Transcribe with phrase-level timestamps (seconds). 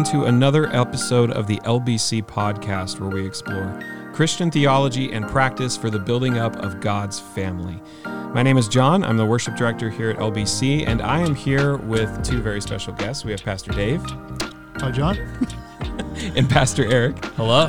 [0.00, 3.78] everyone, to another episode of the LBC podcast where we explore
[4.12, 7.80] Christian theology and practice for the building up of God's family.
[8.04, 9.04] My name is John.
[9.04, 12.94] I'm the worship director here at LBC, and I am here with two very special
[12.94, 13.24] guests.
[13.24, 14.02] We have Pastor Dave.
[14.76, 15.18] Hi, John.
[16.36, 17.22] and Pastor Eric.
[17.36, 17.68] Hello.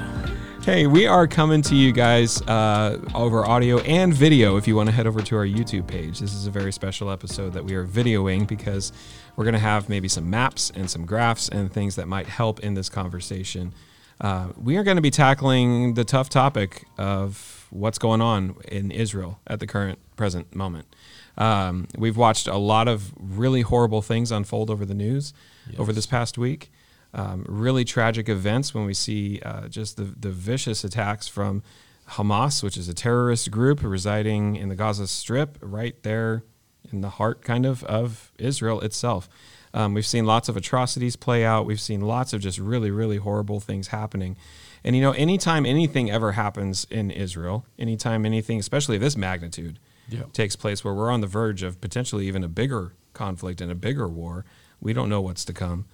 [0.63, 4.89] Hey, we are coming to you guys uh, over audio and video if you want
[4.89, 6.19] to head over to our YouTube page.
[6.19, 8.93] This is a very special episode that we are videoing because
[9.41, 12.59] we're going to have maybe some maps and some graphs and things that might help
[12.59, 13.73] in this conversation.
[14.19, 18.91] Uh, we are going to be tackling the tough topic of what's going on in
[18.91, 20.95] Israel at the current present moment.
[21.39, 25.33] Um, we've watched a lot of really horrible things unfold over the news
[25.67, 25.79] yes.
[25.79, 26.69] over this past week
[27.15, 31.63] um, really tragic events when we see uh, just the, the vicious attacks from
[32.09, 36.43] Hamas, which is a terrorist group residing in the Gaza Strip, right there
[36.91, 39.29] in the heart, kind of, of Israel itself.
[39.73, 41.65] Um, we've seen lots of atrocities play out.
[41.65, 44.35] We've seen lots of just really, really horrible things happening.
[44.83, 49.79] And you know, anytime anything ever happens in Israel, anytime anything, especially of this magnitude,
[50.09, 50.33] yep.
[50.33, 53.75] takes place where we're on the verge of potentially even a bigger conflict and a
[53.75, 54.45] bigger war,
[54.79, 55.85] we don't know what's to come.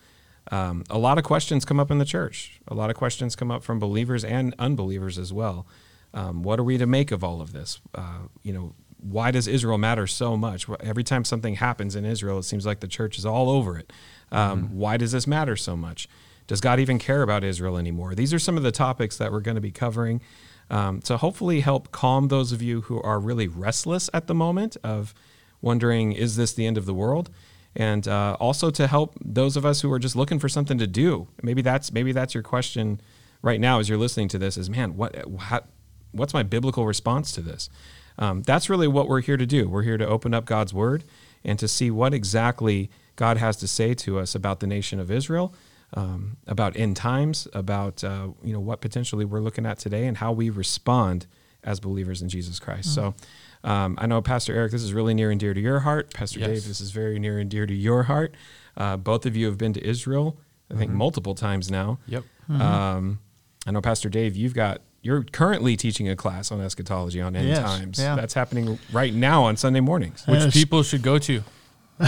[0.49, 2.61] Um, a lot of questions come up in the church.
[2.67, 5.67] A lot of questions come up from believers and unbelievers as well.
[6.13, 7.81] Um, what are we to make of all of this?
[7.93, 10.67] Uh, you know, why does Israel matter so much?
[10.79, 13.91] Every time something happens in Israel, it seems like the church is all over it.
[14.31, 14.77] Um, mm-hmm.
[14.77, 16.07] Why does this matter so much?
[16.47, 18.15] Does God even care about Israel anymore?
[18.15, 20.21] These are some of the topics that we're going to be covering
[20.69, 24.77] um, to hopefully help calm those of you who are really restless at the moment
[24.83, 25.13] of
[25.61, 27.29] wondering, is this the end of the world?
[27.77, 30.87] and uh, also to help those of us who are just looking for something to
[30.87, 31.27] do.
[31.43, 32.99] Maybe that's maybe that's your question
[33.43, 34.57] right now as you're listening to this.
[34.57, 35.67] Is man, what, what
[36.11, 37.69] what's my biblical response to this?
[38.17, 39.69] Um, that's really what we're here to do.
[39.69, 41.03] We're here to open up God's Word
[41.43, 45.11] and to see what exactly God has to say to us about the nation of
[45.11, 45.53] Israel,
[45.93, 50.17] um, about end times, about uh, you know what potentially we're looking at today, and
[50.17, 51.27] how we respond
[51.63, 52.89] as believers in Jesus Christ.
[52.89, 53.09] Mm-hmm.
[53.09, 53.15] So.
[53.63, 56.13] Um, I know, Pastor Eric, this is really near and dear to your heart.
[56.13, 56.47] Pastor yes.
[56.47, 58.35] Dave, this is very near and dear to your heart.
[58.77, 60.39] Uh, both of you have been to Israel,
[60.71, 60.99] I think, mm-hmm.
[60.99, 61.97] multiple times now.
[62.05, 62.23] Yep.
[62.49, 62.61] Mm-hmm.
[62.61, 63.19] Um,
[63.65, 67.47] I know, Pastor Dave, you've got you're currently teaching a class on eschatology on end
[67.47, 67.97] yes, times.
[67.97, 68.15] Yeah.
[68.15, 70.53] That's happening right now on Sunday mornings, which yes.
[70.53, 71.43] people should go to.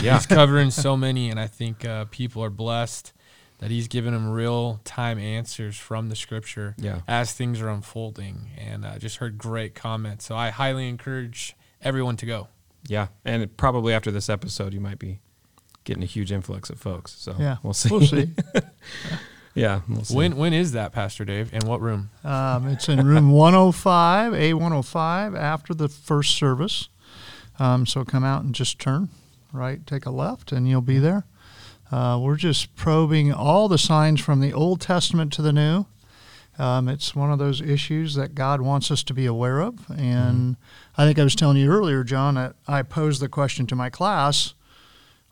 [0.04, 3.14] Yeah, he's covering so many, and I think uh, people are blessed
[3.60, 7.00] that he's given them real time answers from the scripture yeah.
[7.08, 8.50] as things are unfolding.
[8.58, 10.26] And I uh, just heard great comments.
[10.26, 12.50] So I highly encourage everyone to go.
[12.86, 13.08] Yeah.
[13.24, 15.20] And probably after this episode, you might be
[15.86, 17.14] getting a huge influx of folks.
[17.14, 17.90] So yeah, we'll see.
[17.90, 18.30] We'll see.
[19.60, 19.82] yeah.
[19.88, 20.16] We'll see.
[20.16, 21.54] When, when is that, Pastor Dave?
[21.54, 22.10] And what room?
[22.24, 26.90] Um, it's in room 105, A105, after the first service.
[27.60, 29.10] Um, so come out and just turn
[29.52, 31.26] right, take a left, and you'll be there.
[31.92, 35.86] Uh, we're just probing all the signs from the Old Testament to the New.
[36.60, 39.90] Um, it's one of those issues that God wants us to be aware of.
[39.90, 41.02] And mm-hmm.
[41.02, 43.90] I think I was telling you earlier, John, that I posed the question to my
[43.90, 44.54] class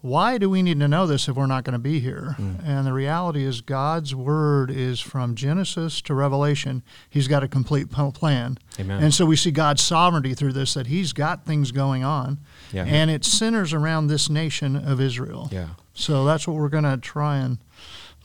[0.02, 2.36] why do we need to know this if we're not going to be here?
[2.38, 2.64] Mm.
[2.64, 6.84] And the reality is, God's word is from Genesis to Revelation.
[7.10, 8.60] He's got a complete plan.
[8.80, 9.04] Amen.
[9.04, 12.38] And so we see God's sovereignty through this, that He's got things going on.
[12.72, 12.86] Yeah.
[12.86, 15.50] And it centers around this nation of Israel.
[15.52, 15.70] Yeah.
[15.94, 17.58] So that's what we're going to try and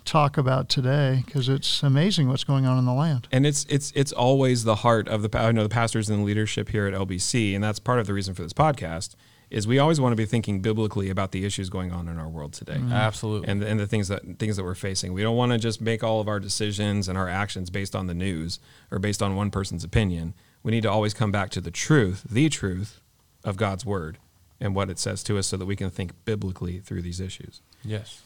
[0.05, 3.29] talk about today because it's amazing what's going on in the land.
[3.33, 6.25] And it's it's it's always the heart of the I know the pastors and the
[6.25, 9.15] leadership here at LBC, and that's part of the reason for this podcast
[9.53, 12.29] is we always want to be thinking biblically about the issues going on in our
[12.29, 12.77] world today.
[12.77, 12.93] Mm-hmm.
[12.93, 13.49] Absolutely.
[13.49, 15.13] And and the things that things that we're facing.
[15.13, 18.07] We don't want to just make all of our decisions and our actions based on
[18.07, 18.59] the news
[18.91, 20.35] or based on one person's opinion.
[20.63, 23.01] We need to always come back to the truth, the truth
[23.45, 24.19] of God's word
[24.59, 27.61] and what it says to us so that we can think biblically through these issues.
[27.85, 28.23] Yes.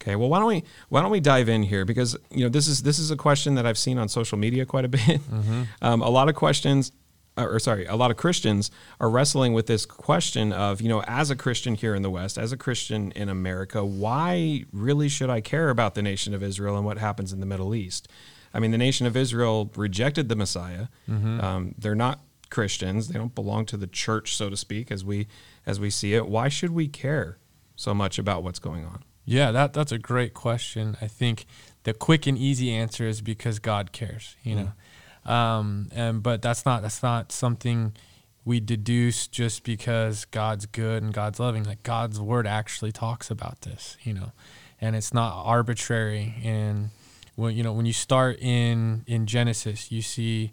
[0.00, 2.68] Okay, well, why don't we why don't we dive in here because you know this
[2.68, 5.02] is this is a question that I've seen on social media quite a bit.
[5.02, 5.62] Mm-hmm.
[5.82, 6.92] Um, a lot of questions,
[7.44, 8.70] or sorry, a lot of Christians
[9.00, 12.38] are wrestling with this question of you know, as a Christian here in the West,
[12.38, 16.76] as a Christian in America, why really should I care about the nation of Israel
[16.76, 18.08] and what happens in the Middle East?
[18.52, 20.88] I mean, the nation of Israel rejected the Messiah.
[21.08, 21.40] Mm-hmm.
[21.40, 22.20] Um, they're not
[22.50, 23.08] Christians.
[23.08, 25.28] They don't belong to the church, so to speak, as we
[25.66, 26.26] as we see it.
[26.26, 27.38] Why should we care
[27.76, 29.04] so much about what's going on?
[29.24, 30.96] Yeah, that that's a great question.
[31.02, 31.44] I think
[31.84, 34.36] the quick and easy answer is because God cares.
[34.42, 34.72] You mm.
[35.24, 37.94] Um, and but that's not that's not something
[38.44, 41.64] we deduce just because God's good and God's loving.
[41.64, 43.96] Like God's word actually talks about this.
[44.02, 44.32] You know,
[44.80, 46.34] and it's not arbitrary.
[46.42, 46.90] And
[47.34, 50.52] when you know when you start in in Genesis, you see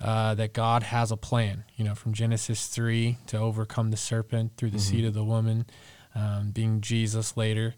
[0.00, 4.52] uh, that God has a plan, you know, from Genesis 3 to overcome the serpent
[4.56, 4.96] through the mm-hmm.
[4.96, 5.64] seed of the woman,
[6.14, 7.74] um, being Jesus later.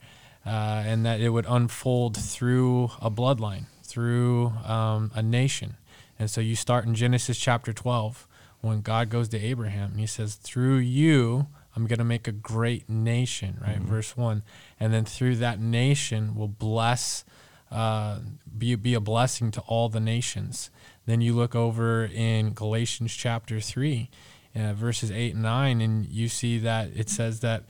[0.47, 5.77] uh, and that it would unfold through a bloodline, through um, a nation.
[6.19, 8.29] And so you start in Genesis chapter 12
[8.61, 12.33] when God goes to Abraham and he says, Through you, I'm going to make a
[12.33, 13.77] great nation, right?
[13.77, 13.89] Mm-hmm.
[13.89, 14.43] Verse 1.
[14.79, 17.25] And then through that nation will bless,
[17.71, 18.21] uh,
[18.57, 20.71] be, be a blessing to all the nations.
[21.07, 24.09] Then you look over in Galatians chapter 3,
[24.55, 27.65] uh, verses 8 and 9, and you see that it says that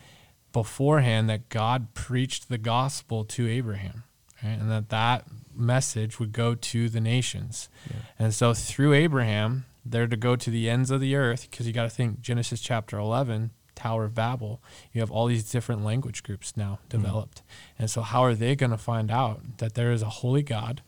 [0.52, 4.05] beforehand that God preached the gospel to Abraham,
[4.43, 4.52] right?
[4.52, 7.68] and that that message would go to the nations.
[7.88, 7.96] Yeah.
[8.18, 11.72] And so through Abraham, they're to go to the ends of the earth because you
[11.72, 14.62] got to think Genesis chapter 11 Tower of Babel,
[14.92, 16.88] you have all these different language groups now mm-hmm.
[16.88, 17.38] developed.
[17.38, 17.82] Mm-hmm.
[17.82, 20.82] And so, how are they going to find out that there is a holy God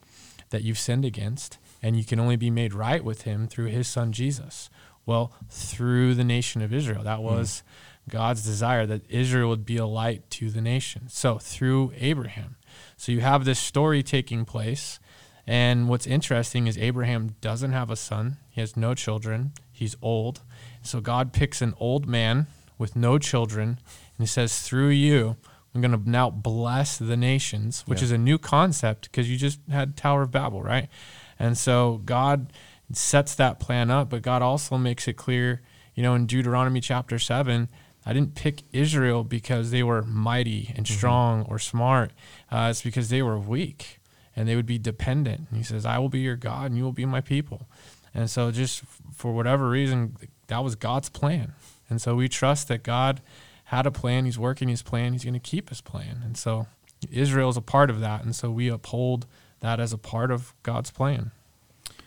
[0.50, 3.88] that you've sinned against and you can only be made right with him through his
[3.88, 4.70] son Jesus?
[5.04, 7.02] Well, through the nation of Israel.
[7.02, 7.36] That mm-hmm.
[7.36, 7.62] was
[8.08, 8.12] mm.
[8.12, 11.08] God's desire that Israel would be a light to the nation.
[11.08, 12.56] So, through Abraham.
[12.96, 14.98] So, you have this story taking place.
[15.46, 20.42] And what's interesting is Abraham doesn't have a son, he has no children, he's old.
[20.82, 22.46] So, God picks an old man
[22.78, 23.68] with no children.
[23.68, 25.36] And he says, through you,
[25.74, 28.06] I'm going to now bless the nations, which yeah.
[28.06, 30.88] is a new concept because you just had Tower of Babel, right?
[31.38, 32.52] And so God
[32.92, 35.60] sets that plan up, but God also makes it clear,
[35.94, 37.68] you know, in Deuteronomy chapter 7,
[38.06, 40.96] I didn't pick Israel because they were mighty and mm-hmm.
[40.96, 41.52] strong mm-hmm.
[41.52, 42.12] or smart.
[42.50, 43.98] Uh, it's because they were weak
[44.36, 45.48] and they would be dependent.
[45.50, 47.66] And he says, I will be your God and you will be my people.
[48.14, 48.82] And so, just
[49.14, 50.16] for whatever reason,
[50.46, 51.52] that was God's plan.
[51.90, 53.20] And so we trust that God
[53.64, 54.24] had a plan.
[54.24, 55.12] He's working his plan.
[55.12, 56.22] He's going to keep his plan.
[56.24, 56.66] And so
[57.10, 58.24] Israel is a part of that.
[58.24, 59.26] And so we uphold
[59.60, 61.30] that as a part of God's plan.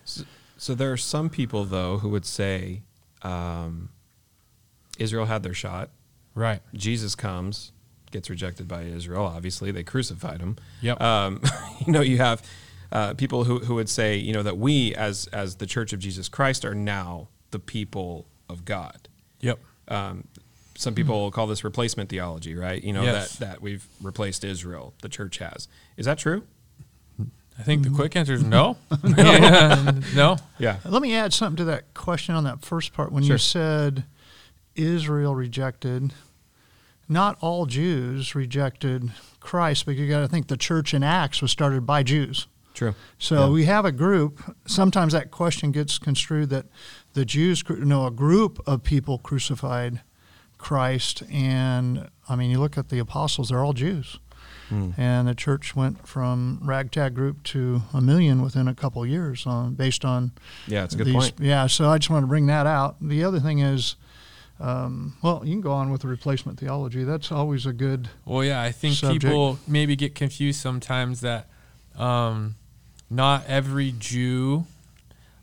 [0.06, 0.24] So,
[0.58, 2.82] so there are some people, though, who would say
[3.22, 3.90] um,
[5.00, 5.90] Israel had their shot.
[6.36, 6.62] Right.
[6.74, 7.72] Jesus comes,
[8.12, 9.26] gets rejected by Israel.
[9.26, 10.58] Obviously, they crucified him.
[10.82, 11.02] Yep.
[11.02, 11.42] Um,
[11.86, 12.44] you know, you have
[12.92, 16.00] uh, people who, who would say, you know, that we as as the Church of
[16.00, 19.08] Jesus Christ are now the people of God.
[19.42, 19.60] Yep.
[19.88, 20.28] Um,
[20.76, 22.82] some people call this replacement theology, right?
[22.82, 23.38] You know yes.
[23.38, 24.94] that that we've replaced Israel.
[25.02, 25.68] The church has.
[25.98, 26.44] Is that true?
[27.60, 28.78] I think the quick answer is no.
[29.04, 30.00] no.
[30.16, 30.38] no.
[30.58, 30.78] Yeah.
[30.86, 33.12] Let me add something to that question on that first part.
[33.12, 33.34] When sure.
[33.34, 34.06] you said
[34.80, 36.14] Israel rejected,
[37.08, 41.52] not all Jews rejected Christ, but you got to think the church in Acts was
[41.52, 42.48] started by Jews.
[42.74, 42.96] True.
[43.18, 43.50] So yeah.
[43.50, 44.56] we have a group.
[44.66, 46.66] Sometimes that question gets construed that
[47.14, 50.02] the Jews, no, a group of people crucified
[50.58, 51.24] Christ.
[51.32, 54.20] And I mean, you look at the apostles, they're all Jews.
[54.70, 54.98] Mm.
[54.98, 59.74] And the church went from ragtag group to a million within a couple years on
[59.74, 60.32] based on
[60.68, 61.34] yeah, it's a good these, point.
[61.40, 62.96] Yeah, so I just want to bring that out.
[63.02, 63.96] The other thing is,
[64.60, 67.04] um, well, you can go on with the replacement theology.
[67.04, 68.10] That's always a good.
[68.26, 69.24] Well, yeah, I think subject.
[69.24, 71.48] people maybe get confused sometimes that
[71.98, 72.56] um,
[73.10, 74.66] not every Jew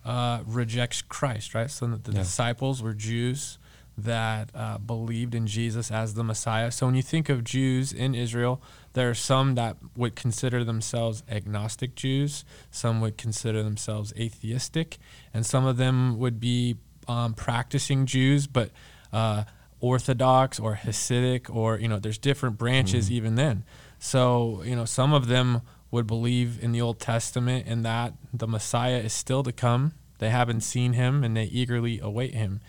[0.04, 1.70] uh, rejects Christ, right?
[1.70, 2.18] So the yeah.
[2.18, 3.58] disciples were Jews
[3.98, 6.70] that uh, believed in Jesus as the Messiah.
[6.70, 8.60] So when you think of Jews in Israel,
[8.92, 14.98] there are some that would consider themselves agnostic Jews, some would consider themselves atheistic,
[15.32, 16.76] and some of them would be
[17.08, 18.70] um, practicing Jews, but
[19.12, 19.44] uh,
[19.80, 23.14] Orthodox or Hasidic, or you know, there's different branches mm-hmm.
[23.14, 23.64] even then.
[23.98, 28.46] So you know, some of them would believe in the Old Testament and that the
[28.46, 29.94] Messiah is still to come.
[30.18, 32.60] They haven't seen him and they eagerly await him.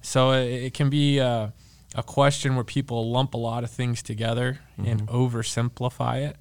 [0.00, 1.52] So it, it can be a,
[1.94, 4.90] a, question where people lump a lot of things together mm-hmm.
[4.90, 6.36] and oversimplify it.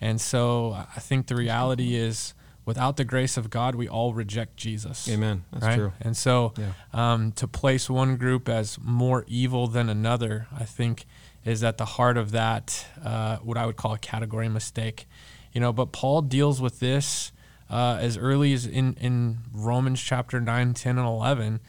[0.00, 2.34] And so I think the reality is
[2.66, 5.08] without the grace of God, we all reject Jesus.
[5.08, 5.44] Amen.
[5.52, 5.76] That's right?
[5.76, 5.92] true.
[6.00, 6.72] And so yeah.
[6.92, 11.06] um, to place one group as more evil than another, I think
[11.44, 15.06] is at the heart of that, uh, what I would call a category mistake.
[15.52, 17.32] You know, but Paul deals with this
[17.70, 21.60] uh, as early as in, in Romans chapter 9, 10, and 11,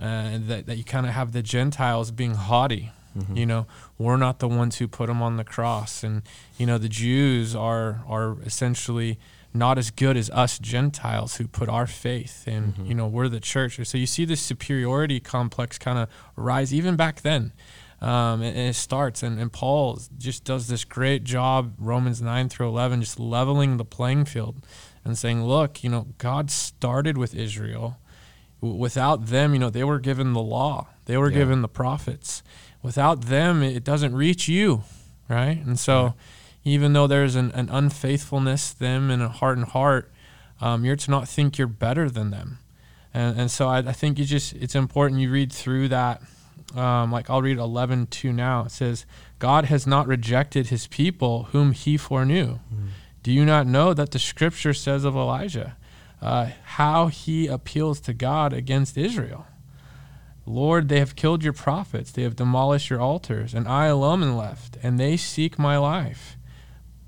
[0.00, 2.92] uh, that, that you kind of have the Gentiles being haughty.
[3.16, 3.36] Mm-hmm.
[3.36, 3.66] You know,
[3.98, 6.02] we're not the ones who put them on the cross.
[6.02, 6.22] And,
[6.56, 9.18] you know, the Jews are, are essentially
[9.54, 12.86] not as good as us Gentiles who put our faith in, mm-hmm.
[12.86, 13.78] you know, we're the church.
[13.86, 17.52] So you see this superiority complex kind of rise even back then.
[18.00, 22.48] Um, and, and, it starts, and, and Paul just does this great job, Romans 9
[22.48, 24.56] through 11, just leveling the playing field
[25.04, 27.98] and saying, look, you know, God started with Israel.
[28.60, 31.38] Without them, you know, they were given the law, they were yeah.
[31.38, 32.42] given the prophets.
[32.82, 34.82] Without them, it doesn't reach you,
[35.28, 35.64] right?
[35.64, 36.12] And so, yeah.
[36.64, 40.10] Even though there's an, an unfaithfulness them in a heart and heart,
[40.60, 42.58] um, you're to not think you're better than them.
[43.12, 46.22] And, and so I, I think you just it's important you read through that
[46.74, 48.64] um, like I'll read 11 2 now.
[48.64, 49.04] It says,
[49.38, 52.58] God has not rejected his people whom he foreknew.
[53.22, 55.76] Do you not know that the scripture says of Elijah
[56.20, 59.46] uh, how he appeals to God against Israel?
[60.44, 64.36] Lord, they have killed your prophets, they have demolished your altars, and I alone am
[64.36, 66.36] left, and they seek my life.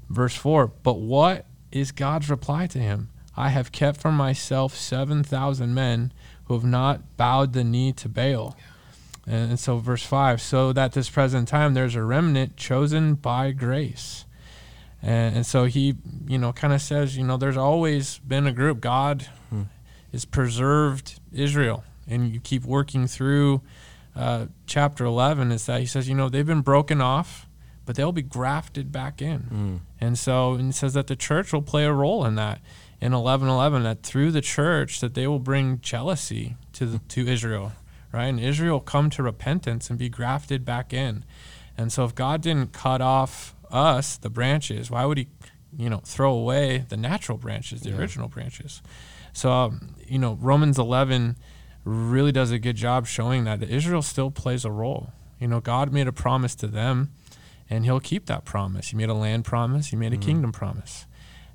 [0.08, 3.11] Verse 4 But what is God's reply to him?
[3.37, 6.12] I have kept for myself 7,000 men
[6.44, 8.56] who have not bowed the knee to Baal.
[9.26, 13.52] And, and so, verse 5 So that this present time there's a remnant chosen by
[13.52, 14.25] grace.
[15.02, 15.96] And, and so he,
[16.26, 18.80] you know, kind of says, you know, there's always been a group.
[18.80, 19.26] God
[20.12, 21.84] has preserved Israel.
[22.06, 23.62] And you keep working through
[24.14, 27.43] uh, chapter 11 is that he says, you know, they've been broken off,
[27.86, 29.80] but they'll be grafted back in.
[30.00, 32.60] And so and he says that the church will play a role in that
[33.00, 37.72] in 11:11 that through the church that they will bring jealousy to the, to Israel,
[38.12, 38.26] right?
[38.26, 41.24] And Israel come to repentance and be grafted back in.
[41.76, 45.26] And so if God didn't cut off us, the branches, why would he,
[45.76, 47.96] you know, throw away the natural branches, the Yeah.
[47.96, 48.80] original branches?
[49.32, 51.36] So, um, you know, Romans 11
[51.84, 55.12] really does a good job showing that Israel still plays a role.
[55.40, 57.10] You know, God made a promise to them,
[57.71, 58.88] and He'll keep that promise.
[58.88, 61.06] He made a land promise, He made a kingdom promise.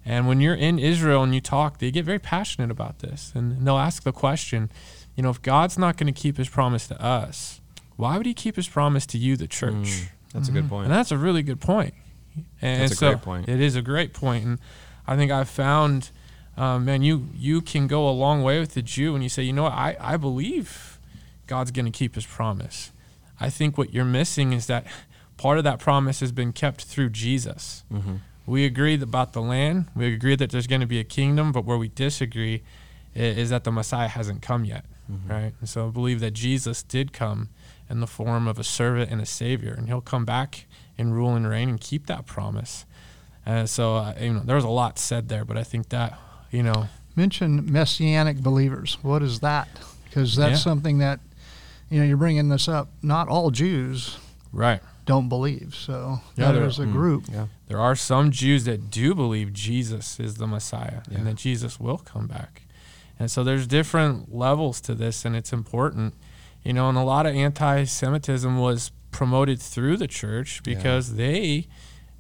[0.06, 3.32] And when you're in Israel and you talk, they get very passionate about this.
[3.36, 4.72] And they'll ask the question,
[5.16, 7.62] you know, if God's not going to keep His promise to us,
[7.96, 9.74] why would He keep His promise to you, the church?
[9.74, 10.86] Mm, that's a good point.
[10.86, 11.94] And that's a really good point.
[12.62, 13.50] And That's a so great point.
[13.50, 14.46] It is a great point.
[14.46, 14.60] and
[15.06, 16.12] I think I've found,
[16.56, 19.44] um, man, you you can go a long way with the Jew when you say,
[19.44, 21.00] you know what, I I believe
[21.48, 22.92] God's going to keep His promise.
[23.40, 24.86] I think what you're missing is that
[25.40, 27.84] part of that promise has been kept through Jesus.
[27.92, 28.16] Mm-hmm.
[28.46, 29.86] We agree about the land.
[29.96, 32.62] We agree that there's going to be a kingdom, but where we disagree
[33.16, 35.32] i- is that the Messiah hasn't come yet, Mm-hmm.
[35.32, 35.54] right?
[35.60, 37.50] And so I believe that Jesus did come
[37.90, 40.66] in the form of a servant and a savior, and he'll come back
[41.00, 42.86] and rule and reign and keep that promise.
[43.46, 46.20] And so, uh, you know, there was a lot said there, but I think that,
[46.52, 48.98] you know, Mention messianic believers.
[49.02, 49.68] What is that?
[50.06, 50.58] Because that's Yeah.
[50.72, 51.20] something that,
[51.90, 52.90] you know, you're bringing this up.
[53.02, 54.18] Not all Jews
[54.54, 54.82] right.
[55.10, 55.74] Don't believe.
[55.76, 57.26] So Yeah, that there- is a Mm, group.
[57.32, 57.48] Yeah.
[57.68, 61.18] There are some Jews that do believe Jesus is the Messiah Yeah.
[61.18, 62.64] and that Jesus will come back.
[63.20, 66.14] And so there's different levels to this, and it's important.
[66.64, 70.76] You know, and a lot of anti Semitism was promoted through the church Yeah.
[70.76, 71.68] because they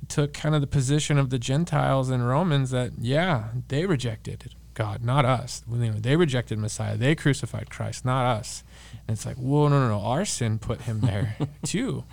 [0.08, 5.03] took kind of the position of the Gentiles and Romans that, yeah, they rejected God,
[5.03, 5.62] not us.
[5.69, 6.96] You know, they rejected Messiah.
[6.98, 8.63] They crucified Christ, not us.
[9.08, 10.00] And it's like, whoa, no, no, no.
[10.05, 12.05] Our sin put him there too.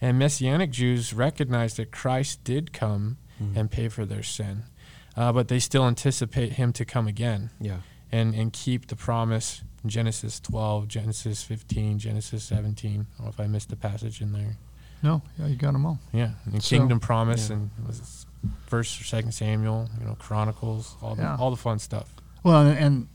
[0.00, 3.18] And Messianic Jews recognize that Christ did come
[3.54, 4.64] and pay for their sin,
[5.16, 7.78] uh, but they still anticipate him to come again Yeah.
[8.12, 12.90] and, and keep the promise in Genesis 12, Genesis 15, Genesis 17.
[12.90, 14.58] I don't know if I missed a passage in there.
[15.02, 15.98] No, yeah, you got them all.
[16.12, 17.56] Yeah, and So- kingdom promise Yeah.
[17.56, 18.26] and was
[18.66, 22.14] First or Second Samuel, you know, Chronicles, all the, all the fun stuff.
[22.42, 23.08] Well, and, and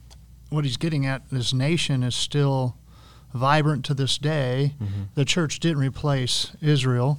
[0.50, 2.76] what he's getting at, this nation is still
[3.36, 4.74] vibrant to this day.
[4.82, 5.02] Mm-hmm.
[5.14, 7.18] The church didn't replace Israel.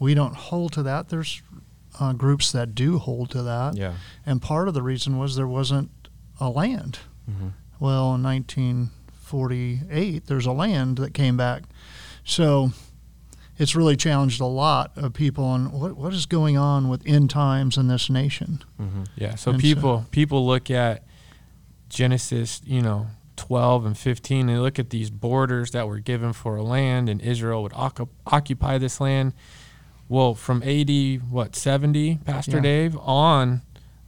[0.00, 1.08] We don't hold to that.
[1.08, 1.42] There's
[2.00, 3.76] uh, groups that do hold to that.
[3.76, 3.94] Yeah.
[4.26, 5.90] And part of the reason was there wasn't
[6.40, 6.98] a land.
[7.30, 7.48] Mm-hmm.
[7.78, 11.62] Well, in 1948, there's a land that came back.
[12.24, 12.70] So
[13.58, 17.30] it's really challenged a lot of people on what, what is going on with end
[17.30, 18.62] times in this nation.
[18.80, 19.04] Mm-hmm.
[19.16, 19.34] Yeah.
[19.36, 21.04] So And so- people people look at
[21.88, 23.08] Genesis, you know,
[23.42, 24.46] 12 and 15.
[24.46, 28.08] They look at these borders that were given for a land, and Israel would occup-
[28.24, 29.32] occupy this land.
[30.08, 32.62] Well, from 80, what 70, Pastor Yeah.
[32.62, 33.62] Dave on,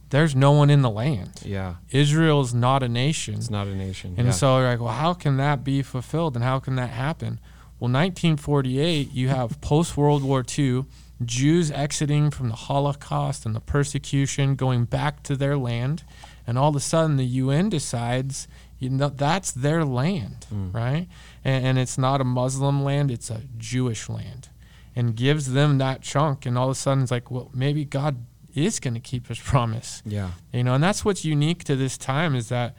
[0.09, 1.41] there's no one in the land.
[1.43, 1.75] Yeah.
[1.89, 3.33] Israel's not a nation.
[3.35, 4.15] It's not a nation.
[4.17, 4.31] And yeah.
[4.31, 7.41] so you're like, well, how can that be fulfilled and how can that happen?
[7.77, 10.85] Well, 1948, you have post World War II,
[11.25, 16.03] Jews exiting from the Holocaust and the persecution, going back to their land,
[16.47, 18.47] and all of a sudden the UN decides,
[18.79, 20.73] you know, that's their land, Mm.
[20.73, 21.07] right?
[21.43, 24.49] And, and it's not a Muslim land; it's a Jewish land,
[24.95, 26.45] and gives them that chunk.
[26.45, 29.39] And all of a sudden, it's like, well, maybe God is going to keep His
[29.51, 30.29] promise yeah.
[30.53, 32.73] you know and that's what's unique to this time is that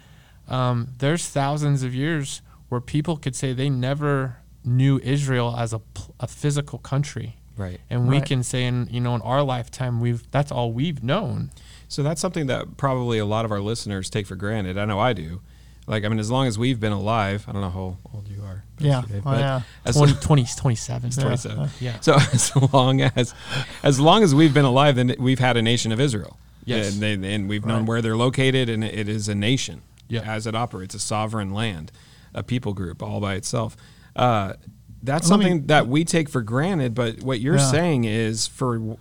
[0.49, 5.81] um, there's thousands of years where people could say they never knew israel as a,
[6.19, 7.79] a physical country Right.
[7.91, 8.25] and we Right.
[8.26, 11.50] can say in you know in our lifetime we've that's all we've known
[11.88, 14.76] So that's something that probably a lot of our listeners take for granted.
[14.79, 15.41] I know I do.
[15.87, 18.43] Like, I mean, as long as we've been alive, I don't know how old you
[18.43, 18.64] are.
[18.78, 19.02] Yeah.
[19.02, 19.61] Dave, well, but yeah.
[19.85, 21.23] as, 20, 20 27 Yeah.
[21.23, 21.69] 27.
[21.81, 23.35] yeah So as long as
[23.83, 26.38] as long as we've been alive, then we've had a nation of Israel.
[26.64, 26.95] Yes.
[26.95, 30.23] and, they, and we've known where they're located, and it is a nation Yeah.
[30.23, 31.93] as it operates, a sovereign land,
[32.35, 33.76] a people group all by itself.
[34.16, 34.55] Uh,
[35.02, 36.93] that's Let me- something that we take for granted.
[36.97, 37.71] But what you're Yeah.
[37.71, 38.97] saying is for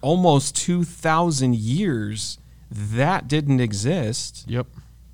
[0.00, 2.38] almost 2,000 years,
[2.70, 4.44] that didn't exist.
[4.46, 4.68] Yep.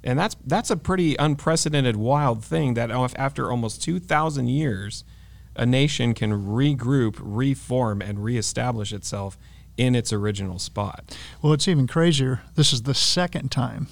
[0.05, 5.03] And that's that's a pretty unprecedented, wild thing that oh, after almost 2,000 years,
[5.57, 9.39] a nation can regroup, reform, and reestablish itself
[9.77, 11.17] in its original spot.
[11.41, 12.43] Well, it's even crazier.
[12.55, 13.89] This is the second time.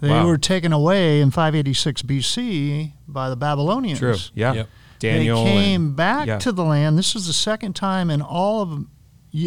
[0.00, 0.26] They Wow.
[0.26, 3.98] were taken away in 586 BC by the Babylonians.
[4.00, 4.16] True.
[4.34, 4.52] Yeah.
[4.52, 4.68] Yep.
[4.98, 5.44] Daniel.
[5.44, 6.38] they came and- back yeah.
[6.38, 6.98] to the land.
[6.98, 8.86] This is the second time in all of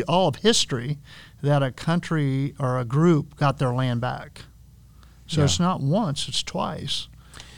[0.08, 1.00] all of history
[1.42, 4.44] that a country or a group got their land back.
[5.32, 5.46] So Yeah.
[5.46, 7.08] it's not once; it's twice.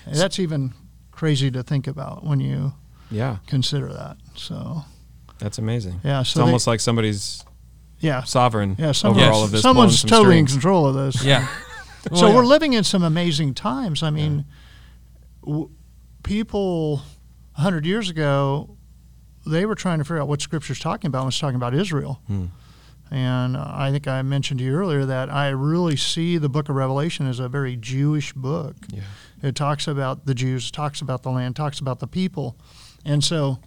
[0.06, 0.74] And that's even
[1.12, 2.74] crazy to think about when you
[3.10, 3.38] Yeah.
[3.48, 4.18] consider that.
[4.36, 4.84] So
[5.40, 6.00] That's amazing.
[6.04, 7.44] yeah, It's they- almost like somebody's
[8.00, 8.88] yeah, sovereign yeah.
[8.88, 9.62] over Someone's, all of this.
[9.62, 11.24] someone's some totally in control of this.
[11.24, 11.48] Yeah.
[12.14, 12.36] so yeah.
[12.36, 14.04] we're living in some amazing times.
[14.04, 14.46] I mean,
[15.46, 15.70] w-
[16.24, 17.02] people
[17.54, 18.78] hundred years ago,
[19.46, 22.22] they were trying to figure out what Scripture's talking about when it's talking about Israel.
[22.28, 22.46] Hmm.
[23.14, 26.76] And I think I mentioned to you earlier that I really see the Book of
[26.76, 28.76] Revelation as a very Jewish book.
[28.90, 29.02] Yeah.
[29.44, 32.58] It talks about the Jews, talks about the land, talks about the people,
[33.06, 33.60] and so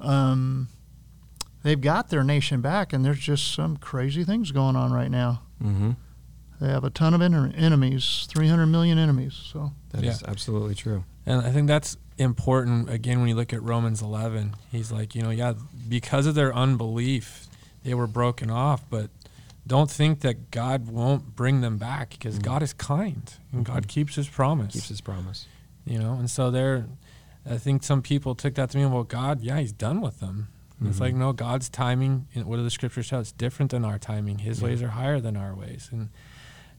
[0.00, 0.68] um,
[1.62, 2.92] they've got their nation back.
[2.92, 5.42] And there's just some crazy things going on right now.
[5.62, 5.90] Mm-hmm.
[6.60, 9.34] They have a ton of en- enemies, 300 million enemies.
[9.52, 10.30] So That is Yeah.
[10.30, 11.04] absolutely true.
[11.24, 14.54] And I think that's important again when you look at Romans 11.
[14.72, 15.52] He's like, you know, yeah,
[15.88, 17.47] because of their unbelief,
[17.88, 19.08] they were broken off, but
[19.66, 22.42] don't think that God won't bring them back because Mhm.
[22.42, 23.88] God is kind and God Mhm.
[23.88, 24.74] keeps his promise.
[24.74, 25.46] Keeps his promise.
[25.86, 26.84] you know, and so they're
[27.50, 30.48] I think some people took that to mean, well, God, yeah, he's done with them.
[30.78, 33.20] And It's like, no, God's timing, and what do the scriptures tell?
[33.20, 34.40] It's different than our timing.
[34.40, 34.64] His Yeah.
[34.66, 35.88] ways are higher than our ways.
[35.90, 36.10] And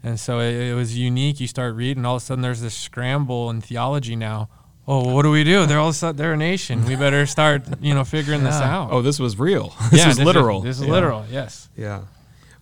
[0.03, 1.39] and so it, it was unique.
[1.39, 4.47] You start reading, all of a sudden there's this scramble in theology now.
[4.91, 5.67] Oh, well, what do we do?
[5.67, 6.83] They're all of a they're a nation.
[6.85, 8.89] We better start, you know, figuring this out.
[8.91, 9.75] Oh, this was real.
[9.91, 10.61] this yeah, was literal.
[10.61, 10.91] This is Yeah.
[10.91, 11.25] literal.
[11.29, 11.69] Yes.
[11.77, 12.01] Yeah.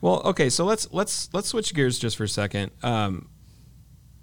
[0.01, 2.71] Well, okay, so let's let's let's switch gears just for a second.
[2.84, 3.30] Um,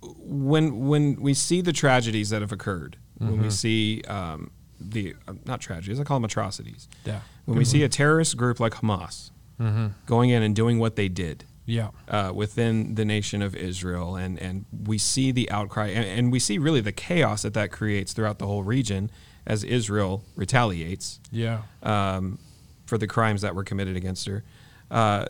[0.03, 3.53] when when we see the tragedies that have occurred, when we Mhm.
[3.53, 6.89] see um, the uh, not tragedies, I call them atrocities.
[7.07, 7.21] Yeah.
[7.47, 9.87] When we see a terrorist group like Hamas Mm-hmm.
[10.07, 11.89] going in and doing what they did Yeah.
[12.09, 16.39] uh, within the nation of Israel, and and we see the outcry, and, and we
[16.39, 19.11] see really the chaos that that creates throughout the whole region
[19.47, 21.63] as Israel retaliates Yeah.
[21.83, 22.39] um,
[22.87, 24.43] for the crimes that were committed against her.
[24.91, 25.27] Uh,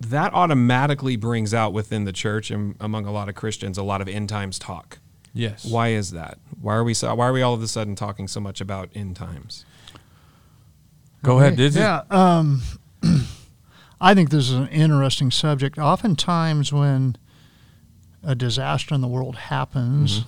[0.00, 4.00] that automatically brings out within the church and among a lot of Christians a lot
[4.00, 4.98] of end times talk.
[5.34, 5.64] Yes.
[5.64, 6.38] Why is that?
[6.60, 8.88] Why are we so, why are we all of a sudden talking so much about
[8.94, 9.64] end times?
[11.22, 11.56] Go ahead.
[11.56, 12.62] This is- yeah, um,
[14.00, 15.78] I think this is an interesting subject.
[15.78, 17.16] Oftentimes, when
[18.22, 20.24] a disaster in the world happens,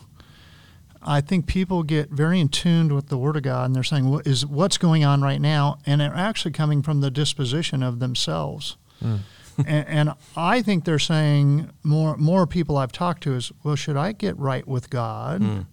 [1.01, 4.09] I think people get very in tune with the Word of God, and they're saying,
[4.09, 7.99] "What is what's going on right now?" And they're actually coming from the disposition of
[7.99, 8.77] themselves.
[9.03, 9.21] Mm.
[9.67, 13.97] and, and I think they're saying more more people I've talked to is, "Well, should
[13.97, 15.67] I get right with God?" Mm.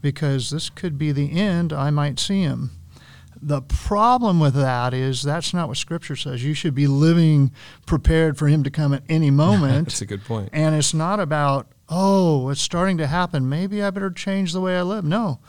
[0.00, 1.72] because this could be the end.
[1.72, 2.70] I might see him.
[3.42, 6.44] The problem with that is that's not what Scripture says.
[6.44, 7.52] You should be living
[7.86, 9.84] prepared for him to come at any moment.
[9.88, 10.50] That's a good point.
[10.52, 13.48] and it's not about, oh, it's starting to happen.
[13.48, 15.04] Maybe I better change the way I live.
[15.04, 15.40] No.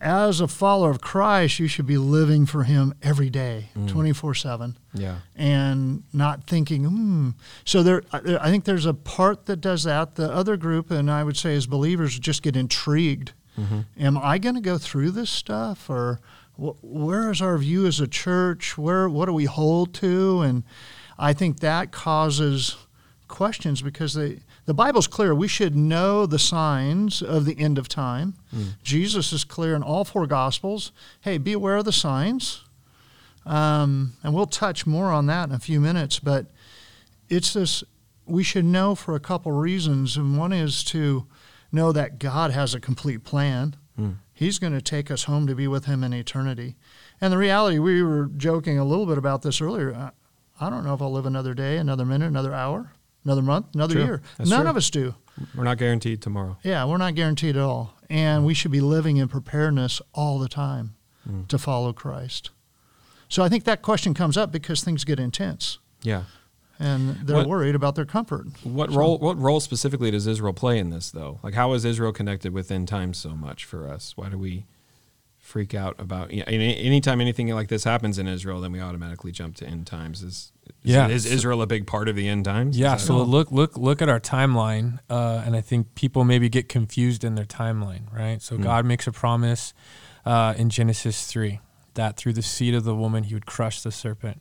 [0.00, 3.86] As a follower of Christ, you should be living for him every day, Mm.
[3.88, 5.18] 24 7 Yeah.
[5.36, 7.30] and not thinking, hmm.
[7.64, 10.16] So there, I think there's a part that does that.
[10.16, 13.32] The other group, and I would say as believers, just get intrigued.
[13.54, 16.18] hmm Am I going to go through this stuff, or
[16.56, 18.76] where is our view as a church?
[18.76, 20.42] Where what do we hold to?
[20.42, 20.64] And
[21.18, 22.76] I think that causes
[23.28, 25.34] questions because they, the Bible's clear.
[25.34, 28.34] We should know the signs of the end of time.
[28.54, 28.74] Mm.
[28.82, 30.92] Jesus is clear in all four Gospels.
[31.22, 32.64] Hey, be aware of the signs.
[33.44, 36.18] Um, and we'll touch more on that in a few minutes.
[36.18, 36.46] But
[37.28, 37.82] it's this
[38.26, 40.16] we should know for a couple reasons.
[40.16, 41.26] And one is to
[41.72, 43.74] know that God has a complete plan.
[43.98, 44.16] Mm.
[44.42, 46.76] He's going to take us home to be with Him in eternity.
[47.20, 50.12] And the reality, we were joking a little bit about this earlier.
[50.60, 52.92] I, don't know if I'll live another day, another minute, another hour,
[53.24, 54.04] another month, another True.
[54.04, 54.22] year.
[54.38, 54.70] That's None true.
[54.70, 55.14] of us do.
[55.54, 56.56] We're not guaranteed tomorrow.
[56.62, 57.94] Yeah, we're not guaranteed at all.
[58.10, 60.94] And we should be living in preparedness all the time
[61.28, 61.46] Mm.
[61.48, 62.50] to follow Christ.
[63.28, 66.24] So I think that question comes up because things get intense Yeah.
[66.82, 68.46] And they're What- worried about their comfort.
[68.64, 71.38] What So- role what role specifically does Israel play in this though?
[71.42, 74.12] Like how is Israel connected with end times so much for us?
[74.16, 74.66] Why do we
[75.38, 78.80] freak out about you know, any anytime anything like this happens in Israel then we
[78.80, 80.52] automatically jump to end times is
[80.84, 81.08] is, Yeah.
[81.08, 82.78] is Israel a big part of the end times?
[82.78, 86.24] Yeah, Is that- so look look look at our timeline, uh, and I think people
[86.24, 88.40] maybe get confused in their timeline, right?
[88.40, 88.62] So Mm.
[88.62, 89.74] God makes a promise
[90.24, 91.58] uh, in Genesis 3
[91.94, 94.40] that through the seed of the woman he would crush the serpent.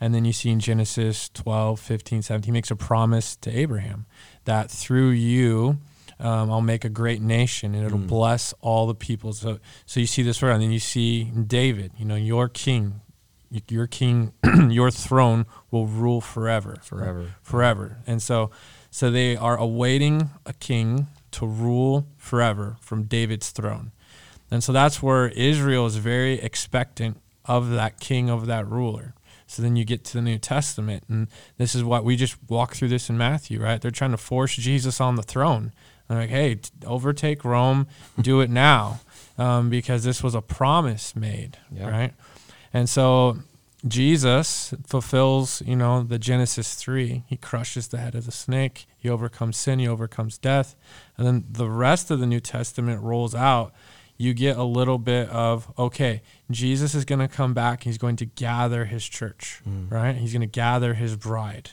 [0.00, 4.06] And then you see in Genesis 12, 15, 17, he makes a promise to Abraham
[4.44, 5.78] that through you,
[6.18, 8.06] um, I'll make a great nation and it'll Mm.
[8.08, 9.32] bless all the people.
[9.32, 10.54] So, so you see this around.
[10.56, 13.00] And then you see David, you know, your king,
[13.68, 14.32] your king,
[14.70, 16.76] your throne will rule forever.
[16.82, 17.34] Forever.
[17.42, 17.98] Forever.
[18.06, 18.50] And so,
[18.90, 23.92] so they are awaiting a king to rule forever from David's throne.
[24.50, 29.14] And so that's where Israel is very expectant of that king, of that ruler.
[29.50, 31.26] So then you get to the New Testament, and
[31.58, 33.80] this is what we just walk through this in Matthew, right?
[33.80, 35.72] They're trying to force Jesus on the throne.
[36.06, 37.88] They're like, hey, overtake Rome,
[38.20, 39.00] do it now,
[39.38, 41.90] um, because this was a promise made, Yeah.
[41.90, 42.14] right?
[42.72, 43.38] And so
[43.88, 47.24] Jesus fulfills, you know, the Genesis 3.
[47.26, 48.86] He crushes the head of the snake.
[48.96, 49.80] He overcomes sin.
[49.80, 50.76] He overcomes death.
[51.16, 53.72] And then the rest of the New Testament rolls out.
[54.20, 57.84] You get a little bit of, okay, Jesus is going to come back.
[57.84, 59.90] He's going to gather his church, mm.
[59.90, 60.14] right?
[60.14, 61.70] He's going to gather his bride.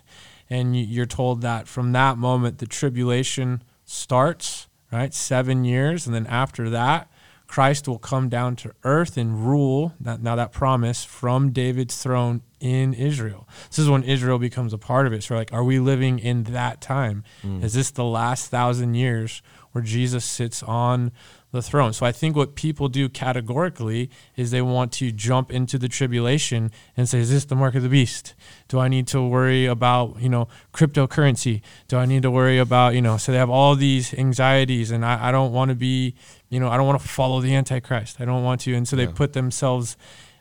[0.49, 5.13] And you- you're told that from that moment, the tribulation starts, right?
[5.13, 6.05] Seven years.
[6.05, 7.09] And then after that,
[7.47, 9.93] Christ will come down to earth and rule.
[9.99, 13.47] That, now that promise from David's throne in Israel.
[13.69, 15.23] This is when Israel becomes a part of it.
[15.23, 17.23] So, like, are we living in that time?
[17.43, 17.63] Mm.
[17.63, 21.11] Is this the last thousand years where Jesus sits on
[21.51, 21.93] the throne?
[21.93, 26.71] So, I think what people do categorically is they want to jump into the tribulation
[26.95, 28.35] and say, "Is this the mark of the beast?
[28.67, 31.61] Do I need to worry about you know cryptocurrency?
[31.87, 35.05] Do I need to worry about you know?" So they have all these anxieties, and
[35.05, 36.15] I, I don't want to be
[36.49, 38.17] you know I don't want to follow the Antichrist.
[38.19, 39.11] I don't want to, and so they Yeah.
[39.15, 39.97] put themselves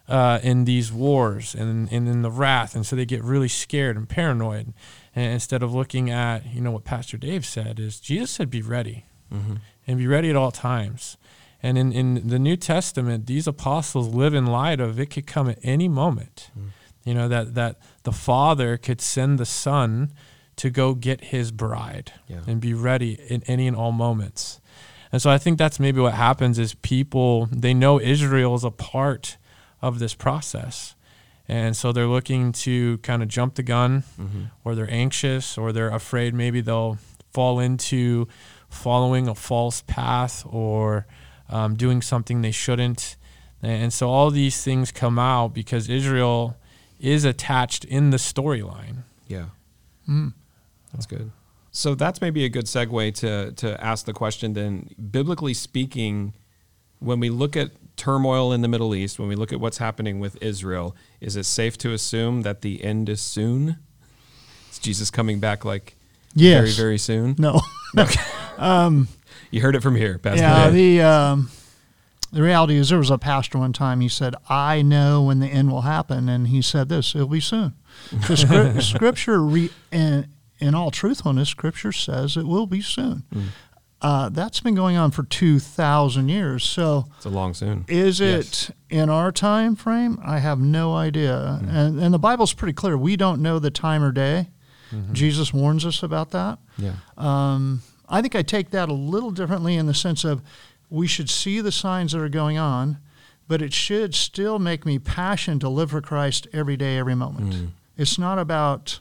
[0.08, 3.96] uh, in these wars and, and in the wrath, and so they get really scared
[3.96, 4.72] and paranoid.
[5.16, 8.62] And instead of looking at you know what Pastor Dave said is Jesus said, "Be
[8.62, 9.54] ready." Mm-hmm.
[9.86, 11.16] and be ready at all times.
[11.62, 15.48] And in, in the New Testament, these apostles live in light of it could come
[15.48, 16.50] at any moment.
[17.04, 20.12] You know, that, that the Father could send the Son
[20.56, 22.40] to go get his bride Yeah.
[22.46, 24.60] and be ready in any and all moments.
[25.12, 28.70] And so I think that's maybe what happens is people, they know Israel is a
[28.70, 29.36] part
[29.82, 30.94] of this process.
[31.48, 34.42] And so they're looking to kind of jump the gun Mm-hmm.
[34.64, 36.98] or they're anxious or they're afraid maybe they'll
[37.32, 38.26] fall into
[38.68, 41.06] following a false path or
[41.48, 43.16] um, doing something they shouldn't.
[43.62, 46.56] And so all these things come out because Israel
[47.00, 48.98] is attached in the storyline.
[49.26, 49.46] Yeah.
[50.08, 50.34] Mm.
[50.92, 51.30] That's good.
[51.70, 56.32] So that's maybe a good segue to to ask the question then biblically speaking
[57.00, 60.18] when we look at turmoil in the Middle East, when we look at what's happening
[60.18, 63.76] with Israel, is it safe to assume that the end is soon?
[64.70, 65.96] Is Jesus coming back like
[66.34, 66.58] Yes.
[66.60, 67.34] very very soon?
[67.38, 67.60] No.
[68.58, 69.08] um,
[69.50, 70.40] You heard it from here, Pastor.
[70.40, 70.70] yeah.
[70.70, 71.50] The um,
[72.32, 74.00] the reality is, there was a pastor one time.
[74.00, 77.40] He said, "I know when the end will happen," and he said this: "It'll be
[77.40, 77.74] soon."
[78.10, 83.22] The scri- scripture, re- in, in all truthfulness, Scripture says it will be soon.
[83.34, 83.44] Mm.
[84.02, 86.62] Uh, that's been going on for two thousand years.
[86.64, 87.06] So.
[87.16, 87.84] It's a long soon.
[87.88, 88.68] Is Yes.
[88.68, 90.18] it in our time frame?
[90.22, 91.60] I have no idea.
[91.62, 91.68] Mm.
[91.74, 92.98] And, and the Bible's pretty clear.
[92.98, 94.48] We don't know the time or day.
[94.92, 95.14] Mm-hmm.
[95.14, 96.58] Jesus warns us about that.
[96.76, 96.92] Yeah.
[97.16, 100.42] Um, I think I take that a little differently in the sense of
[100.90, 102.98] we should see the signs that are going on,
[103.48, 107.52] but it should still make me passionate to live for Christ every day, every moment.
[107.54, 107.68] Mm.
[107.96, 109.00] It's not about,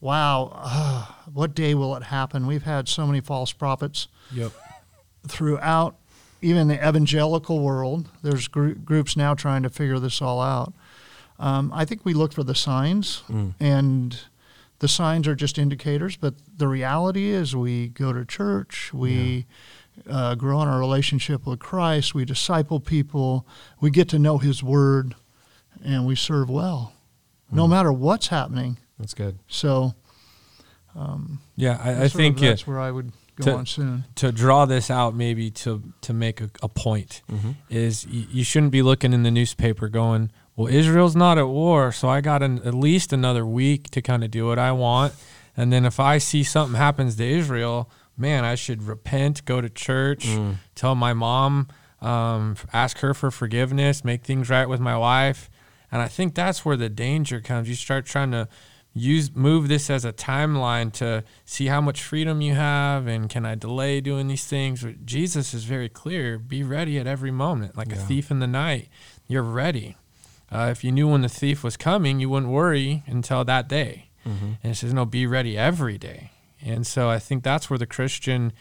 [0.00, 2.46] wow, ah, what day will it happen?
[2.46, 4.52] We've had so many false prophets Yep.
[5.26, 5.96] throughout
[6.42, 8.08] even the evangelical world.
[8.22, 10.72] There's gr- groups now trying to figure this all out.
[11.38, 13.54] Um, I think we look for the signs, Mm.
[13.60, 14.18] and
[14.80, 16.16] the signs are just indicators.
[16.16, 19.46] But the reality is, we go to church, we
[20.08, 23.46] uh, grow in our relationship with Christ, we disciple people,
[23.80, 25.14] we get to know His Word,
[25.84, 26.92] and we serve well,
[27.50, 27.70] no Mm.
[27.70, 28.76] matter what's happening.
[28.98, 29.38] That's good.
[29.48, 29.94] So
[31.56, 34.04] Yeah, I, I think that's where I would go to- on soon.
[34.16, 37.50] to draw this out, maybe to to make a, a point, Mm-hmm.
[37.68, 40.30] is y- you shouldn't be looking in the newspaper going,
[40.60, 44.22] "Well, Israel's not at war, so I got an, at least another week to kind
[44.24, 45.14] of do what I want."
[45.56, 49.68] And then if I see something happens to Israel, man, I should repent, go to
[49.68, 50.56] church, Mm.
[50.74, 51.68] tell my mom,
[52.00, 55.50] um, ask her for forgiveness, make things right with my wife.
[55.92, 57.68] And I think that's where the danger comes.
[57.68, 58.48] You start trying to
[58.92, 63.46] use move this as a timeline to see how much freedom you have and can
[63.46, 64.84] I delay doing these things.
[65.04, 66.38] Jesus is very clear.
[66.38, 68.88] Be ready at every moment, like a thief in the night.
[69.28, 69.96] You're ready.
[70.52, 74.08] Uh, if you knew when the thief was coming, you wouldn't worry until that day.
[74.26, 74.52] Mm-hmm.
[74.62, 76.30] And it says, no, be ready every day.
[76.62, 78.52] And so I think that's where the Christian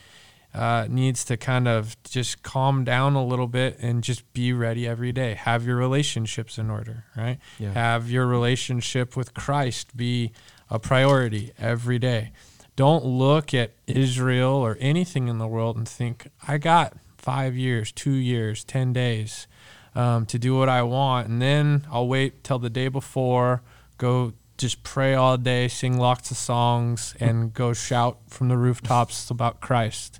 [0.53, 4.87] uh, needs to kind of just calm down a little bit and just be ready
[4.87, 5.33] every day.
[5.33, 7.39] Have your relationships in order, right?
[7.59, 7.73] Yeah.
[7.73, 10.31] Have your relationship with Christ be
[10.69, 12.31] a priority every day.
[12.75, 17.91] Don't look at Israel or anything in the world and think, I got five years,
[17.91, 19.47] two years, 10 days
[19.95, 21.27] um, to do what I want.
[21.27, 23.61] And then I'll wait till the day before,
[23.97, 29.29] go just pray all day, sing lots of songs, and go shout from the rooftops
[29.29, 30.19] about Christ.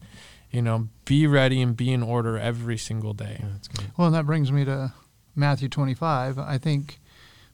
[0.49, 3.37] You know, be ready and be in order every single day.
[3.41, 3.91] Yeah, that's good.
[3.97, 4.93] Well, and that brings me to
[5.35, 6.39] Matthew 25.
[6.39, 6.99] I think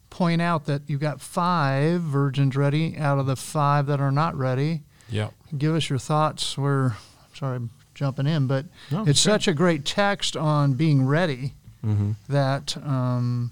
[0.10, 4.36] point out that you've got five virgins ready out of the five that are not
[4.38, 4.84] ready.
[5.10, 5.34] Yep.
[5.58, 6.58] Give us your thoughts.
[6.58, 6.94] We're
[7.34, 9.18] sorry, I'm jumping in, but No, it's good.
[9.18, 11.54] such a great text on being ready
[11.86, 12.12] Mm-hmm.
[12.30, 13.52] that um,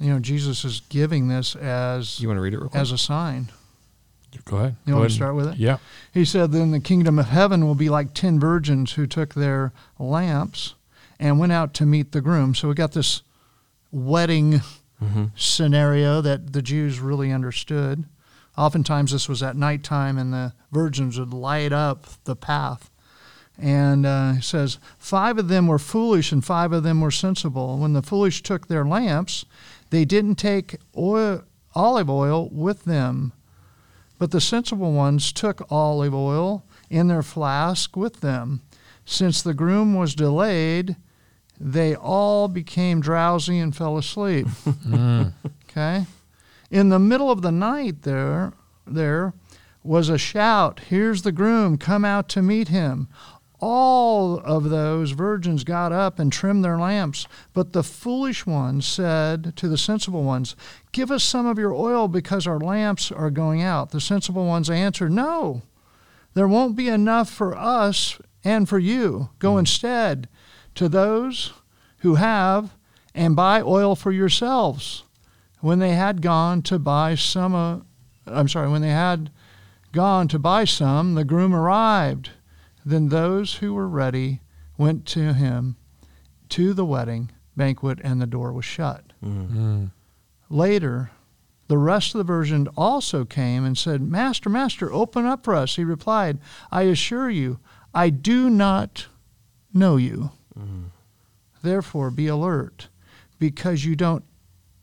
[0.00, 2.80] you know Jesus is giving this as You want to read it real quick?
[2.80, 3.50] as a sign.
[4.44, 4.76] Go ahead.
[4.84, 5.10] You Go want ahead.
[5.10, 5.56] to start with it?
[5.56, 5.78] Yeah.
[6.14, 9.72] He said, Then the kingdom of heaven will be like ten virgins who took their
[9.98, 10.74] lamps
[11.18, 12.54] and went out to meet the groom.
[12.54, 13.22] So we got this
[13.92, 14.60] wedding
[15.02, 15.26] mm-hmm.
[15.36, 18.04] scenario that the Jews really understood.
[18.56, 22.89] Oftentimes, this was at nighttime, and the virgins would light up the path.
[23.60, 27.78] And uh, he says, Five of them were foolish, and five of them were sensible.
[27.78, 29.44] When the foolish took their lamps,
[29.90, 31.44] they didn't take oil,
[31.74, 33.32] olive oil with them.
[34.18, 38.62] But the sensible ones took olive oil in their flask with them.
[39.04, 40.96] Since the groom was delayed,
[41.58, 44.46] they all became drowsy and fell asleep.
[44.86, 45.32] Mm.
[45.70, 46.06] Okay?
[46.70, 48.52] In the middle of the night there
[48.86, 49.34] there
[49.84, 53.08] was a shout, "Here's the groom, come out to meet him."
[53.60, 59.54] All of those virgins got up and trimmed their lamps, but the foolish ones said
[59.56, 60.56] to the sensible ones,
[60.92, 64.70] "Give us some of your oil because our lamps are going out." The sensible ones
[64.70, 65.62] answered, "No.
[66.34, 69.30] There won't be enough for us and for you.
[69.38, 70.28] Go instead
[70.74, 71.52] to those
[71.98, 72.74] who have
[73.14, 75.04] and buy oil for yourselves."
[75.60, 77.78] when they had gone to buy some, uh,
[78.26, 79.30] I'm sorry, when they had
[79.92, 82.30] gone to buy some, the groom arrived.
[82.84, 84.40] Then those who were ready
[84.78, 85.76] went to him
[86.50, 89.12] to the wedding banquet, and the door was shut.
[89.22, 89.58] Mm-hmm.
[89.58, 89.90] Mm.
[90.48, 91.10] Later,
[91.68, 95.76] the rest of the virgins also came and said, Master, Master, open up for us.
[95.76, 96.38] He replied,
[96.72, 97.60] I assure you,
[97.94, 99.06] I do not
[99.72, 100.32] know you.
[100.58, 100.84] Mm-hmm.
[101.62, 102.88] Therefore, be alert,
[103.38, 104.24] because you don't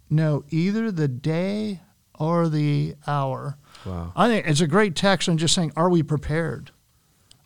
[0.10, 1.82] know either the day
[2.18, 3.58] or the hour.
[3.86, 4.14] Wow.
[4.16, 6.72] I think it's a great text on just saying, are we prepared?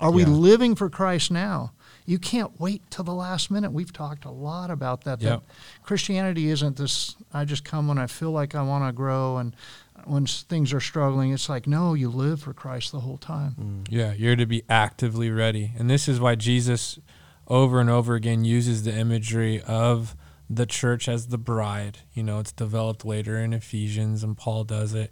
[0.02, 0.30] Are we Yeah.
[0.30, 1.72] living for Christ now?
[2.06, 3.72] You can't wait till the last minute.
[3.72, 5.22] We've talked a lot about that.
[5.22, 5.42] Yep.
[5.42, 9.38] That Christianity isn't this, I just come when I feel like I want to grow
[9.38, 9.56] and
[10.06, 11.32] when things are struggling.
[11.32, 13.56] It's like, no, you live for Christ the whole time.
[13.62, 13.88] Mm.
[13.90, 15.74] Yeah, you're to be actively ready.
[15.78, 16.98] And this is why Jesus
[17.48, 20.16] over and over again uses the imagery of
[20.50, 22.00] the church as the bride.
[22.14, 25.12] You know, it's developed later in Ephesians, and Paul does it,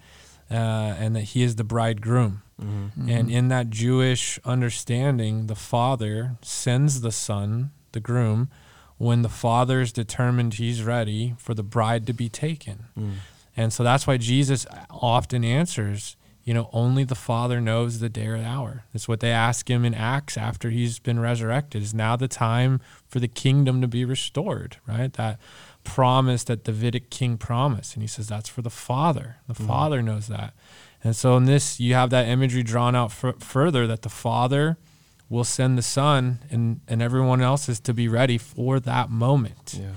[0.50, 2.42] uh, and that he is the bridegroom.
[2.60, 3.10] Mm-hmm.
[3.10, 8.50] And in that Jewish understanding, the father sends the son, the groom,
[8.98, 12.86] when the father is determined he's ready for the bride to be taken.
[12.98, 13.14] Mm.
[13.56, 18.28] And so that's why Jesus often answers, you know, only the Father knows the day
[18.28, 18.86] or the hour.
[18.94, 21.84] That's what they ask him in Acts after he's been resurrected.
[21.84, 25.12] Is now the time for the kingdom to be restored, right?
[25.14, 25.40] That
[25.84, 27.96] promise that Davidic king promised.
[27.96, 29.38] And he says that's for the Father.
[29.48, 30.54] The Father knows that.
[31.04, 34.78] And so in this, you have that imagery drawn out f- further that the Father
[35.30, 39.78] will send the Son and, and everyone else is to be ready for that moment.
[39.80, 39.92] Yeah.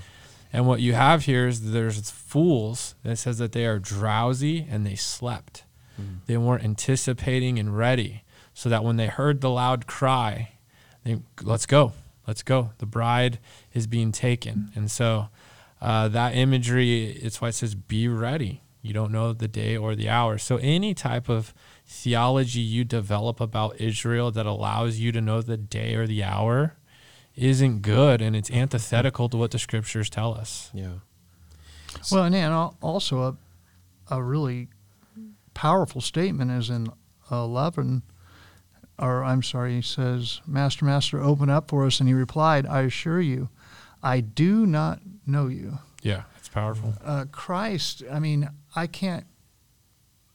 [0.53, 4.87] And what you have here is there's fools that says that they are drowsy and
[4.87, 5.65] they slept.
[6.01, 6.19] Mm.
[6.27, 8.25] They weren't anticipating and ready.
[8.55, 10.53] So that when they heard the loud cry,
[11.05, 11.95] they let's go,
[12.27, 12.73] let's go.
[12.79, 13.39] The bride
[13.73, 14.71] is being taken.
[14.75, 15.29] And so
[15.81, 18.61] uh, that imagery, it's why it says be ready.
[18.83, 20.39] You don't know the day or the hour.
[20.39, 21.55] So any type of
[21.87, 26.77] theology you develop about Israel that allows you to know the day or the hour
[27.37, 30.71] isn't good and it's antithetical to what the scriptures tell us.
[30.75, 30.95] Yeah.
[32.11, 33.37] Well, and then al- also a,
[34.15, 34.69] a really
[35.55, 36.89] powerful statement is in
[37.31, 38.03] 11,
[38.99, 42.01] or I'm sorry, he says, Master, Master, open up for us.
[42.01, 43.49] And he replied, I assure you,
[44.03, 45.79] I do not know you.
[46.03, 46.95] Yeah, it's powerful.
[47.03, 49.27] Uh, Christ, I mean, I can't,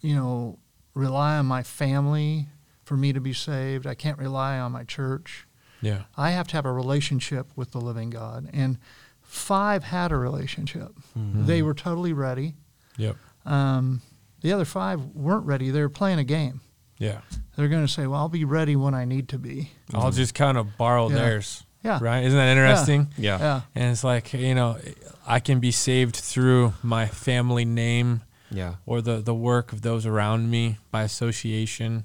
[0.02, 0.60] you know,
[0.94, 2.48] rely on my family
[2.84, 3.86] for me to be saved.
[3.86, 5.48] I can't rely on my church.
[5.82, 6.04] Yeah.
[6.16, 8.50] I have to have a relationship with the living God.
[8.54, 8.78] And
[9.22, 10.94] five had a relationship.
[11.18, 11.46] Mhm.
[11.46, 12.56] They were totally ready.
[12.98, 13.16] Yep.
[13.46, 14.02] Um,
[14.42, 15.70] the other five weren't ready.
[15.70, 16.62] They were playing a game.
[16.98, 17.22] Yeah.
[17.56, 20.34] They're going to say, "Well, I'll be ready when I need to be." I'll just
[20.34, 21.16] kind of borrow Yeah.
[21.16, 21.64] theirs.
[21.88, 22.00] Yeah.
[22.02, 22.24] Right?
[22.26, 23.08] Isn't that interesting?
[23.18, 23.40] Yeah.
[23.40, 23.62] Yeah.
[23.76, 24.78] And it's like, you know,
[25.26, 28.22] I can be saved through my family name
[28.52, 28.76] Yeah.
[28.86, 32.04] or the, the work of those around me by association.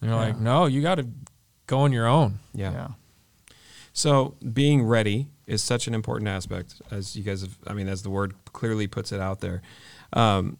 [0.00, 1.06] And you're like, no, you got to
[1.66, 2.38] go on your own.
[2.54, 2.72] Yeah.
[2.72, 2.88] yeah.
[3.92, 7.56] So being ready is such an important aspect, as you guys have.
[7.66, 9.62] I mean, as the word clearly puts it out there.
[10.12, 10.58] Um,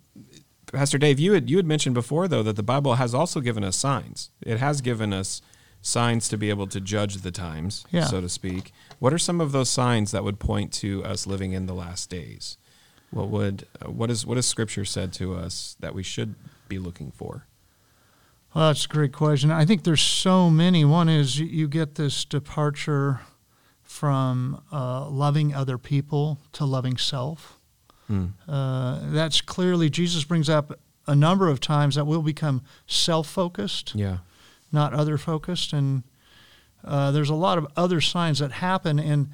[0.73, 3.63] Pastor Dave, you had you had mentioned before though that the Bible has also given
[3.63, 4.31] us signs.
[4.43, 5.43] It has given us
[5.87, 8.05] signs to be able to judge the times, Yeah.
[8.05, 8.73] so to speak.
[8.99, 12.11] What are some of those signs that would point to us living in the last
[12.11, 12.57] days?
[13.11, 16.35] What would uh, what is what has Scripture said to us that we should
[16.69, 17.47] be looking for?
[18.53, 19.51] Well, that's a great question.
[19.51, 20.85] I think there's so many.
[20.85, 23.21] One is you, get this departure
[23.83, 27.59] from uh, loving other people to loving self.
[28.07, 28.27] Hmm.
[28.49, 33.95] Uh, that's clearly, Jesus brings up a number of times that we'll become self focused,
[33.95, 34.19] Yeah.
[34.77, 35.73] Not other focused.
[35.73, 36.05] And
[36.85, 39.01] uh, there's a lot of other signs that happen.
[39.01, 39.31] And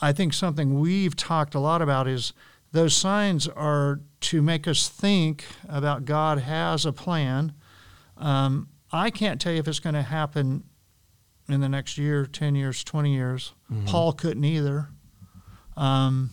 [0.00, 2.32] I think something we've talked a lot about is
[2.70, 7.52] those signs are to make us think about God has a plan.
[8.16, 10.62] Um, I can't tell you if it's going to happen
[11.48, 13.54] in the next year, 10 years, 20 years.
[13.86, 14.88] Paul couldn't either.
[15.76, 16.30] Um,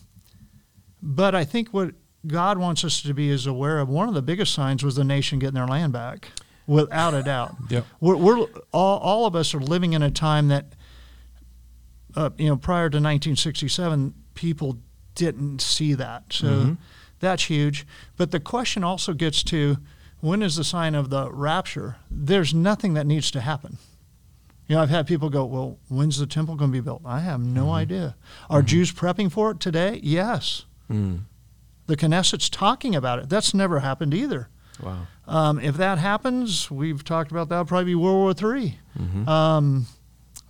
[1.01, 1.95] but I think what
[2.27, 5.03] God wants us to be is aware of one of the biggest signs was the
[5.03, 6.29] nation getting their land back,
[6.67, 7.55] without a doubt.
[7.69, 7.85] Yep.
[7.99, 10.65] We're, we're all, all of us are living in a time that,
[12.15, 14.77] uh, you know, prior to 1967, people
[15.15, 16.25] didn't see that.
[16.33, 16.77] So Mhm.
[17.19, 17.87] that's huge.
[18.17, 19.77] But the question also gets to
[20.19, 21.97] when is the sign of the rapture?
[22.09, 23.77] There's nothing that needs to happen.
[24.67, 27.19] You know, I've had people go, "Well, when's the temple going to be built?" I
[27.21, 28.15] have no idea.
[28.49, 29.99] Are Jews prepping for it today?
[30.03, 30.65] Yes.
[30.87, 31.17] Hmm.
[31.85, 33.29] The Knesset's talking about it.
[33.29, 34.49] That's never happened either.
[34.81, 35.07] Wow.
[35.27, 37.57] Um, if that happens, we've talked about that.
[37.59, 38.79] Would probably be World War III.
[38.97, 39.27] Mhm.
[39.27, 39.87] Um,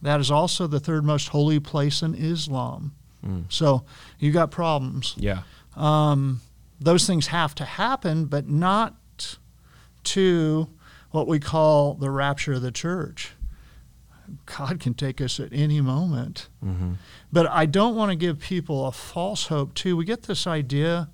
[0.01, 2.93] that is also the third most holy place in Islam.
[3.25, 3.45] Mm.
[3.49, 3.83] So
[4.19, 5.15] you got problems.
[5.17, 5.41] Yeah.
[5.75, 6.41] Um,
[6.79, 9.37] those things have to happen, but not
[10.03, 10.67] to
[11.11, 13.33] what we call the rapture of the church.
[14.45, 16.49] God can take us at any moment.
[16.63, 16.93] Mm-hmm.
[17.31, 19.95] But I don't want to give people a false hope, too.
[19.95, 21.09] We get this idea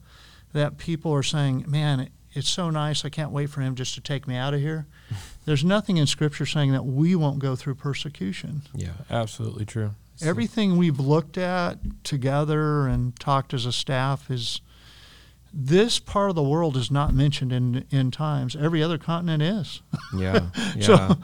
[0.51, 3.05] that people are saying, man, it's so nice.
[3.05, 4.85] I can't wait for him just to take me out of here.
[5.45, 8.63] There's nothing in Scripture saying that we won't go through persecution.
[8.75, 8.93] Yeah.
[9.09, 9.91] Absolutely true.
[10.21, 14.61] Everything we've looked at together and talked as a staff is
[15.53, 18.55] this part of the world is not mentioned in end times.
[18.55, 19.81] Every other continent is.
[20.15, 20.49] Yeah.
[20.75, 20.81] Yeah.
[20.81, 21.17] So,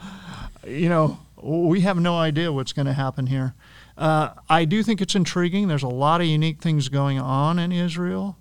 [0.66, 3.54] you know, we have no idea what's going to happen here.
[3.96, 5.66] Uh, I do think it's intriguing.
[5.68, 8.36] There's a lot of unique things going on in Israel.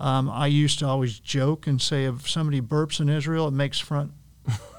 [0.00, 3.78] Um, I used to always joke and say if somebody burps in Israel, it makes
[3.78, 4.12] front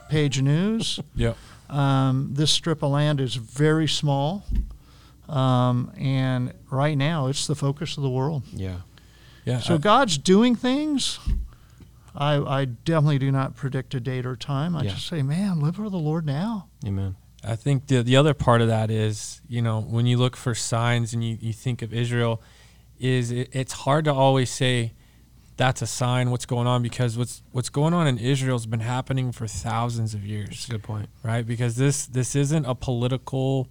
[0.10, 0.99] page news.
[1.15, 1.38] Yep.
[1.69, 4.43] Um, this strip of land is very small,
[5.27, 8.43] um, and right now it's the focus of the world.
[8.53, 8.77] yeah.
[9.45, 9.60] Yeah.
[9.60, 11.19] So I- God's doing things.
[12.15, 14.75] I, I definitely do not predict a date or time.
[14.75, 14.91] I Yeah.
[14.91, 16.67] just say, man, live for the Lord now.
[16.86, 17.15] Amen.
[17.43, 20.53] I think the the other part of that is, you know, when you look for
[20.55, 22.41] signs and you, you think of Israel,
[22.99, 24.93] is it, it's hard to always say
[25.59, 28.79] that's a sign what's going on because what's what's going on in Israel has been
[28.79, 31.09] happening for thousands of That's years, a good point.
[31.21, 31.45] right?
[31.45, 33.67] Because this this isn't a political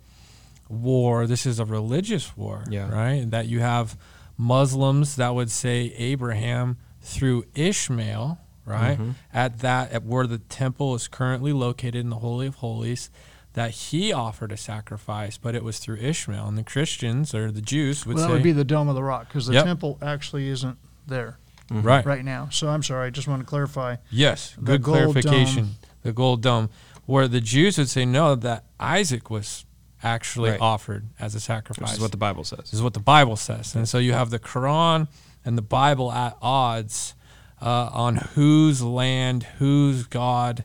[0.68, 2.90] war, this is a religious war, Yeah.
[2.90, 3.28] right?
[3.30, 3.96] That you have
[4.36, 8.98] Muslims that would say Abraham through Ishmael, right?
[8.98, 9.14] Mhm.
[9.32, 13.08] At that at where the temple is currently located in the Holy of Holies,
[13.54, 16.46] that he offered a sacrifice, but it was through Ishmael.
[16.46, 18.94] And the Christians or the Jews would well, that say would be the Dome of
[18.94, 19.64] the Rock because the Yep.
[19.64, 21.38] temple actually isn't there
[21.70, 21.84] Mhm.
[21.84, 22.04] right.
[22.06, 22.48] right now.
[22.50, 23.06] So I'm sorry.
[23.06, 23.96] I just want to clarify.
[24.10, 25.64] Yes, The good clarification.
[25.64, 25.74] dome.
[26.02, 26.70] The gold dome,
[27.06, 29.64] where the Jews would say no, that Isaac was
[30.02, 30.60] actually Right.
[30.60, 31.82] offered as a sacrifice.
[31.90, 32.58] Which is what the Bible says.
[32.60, 33.74] This is what the Bible says.
[33.74, 35.08] And so you have the Quran
[35.44, 37.14] and the Bible at odds
[37.60, 40.64] uh, on whose land, whose God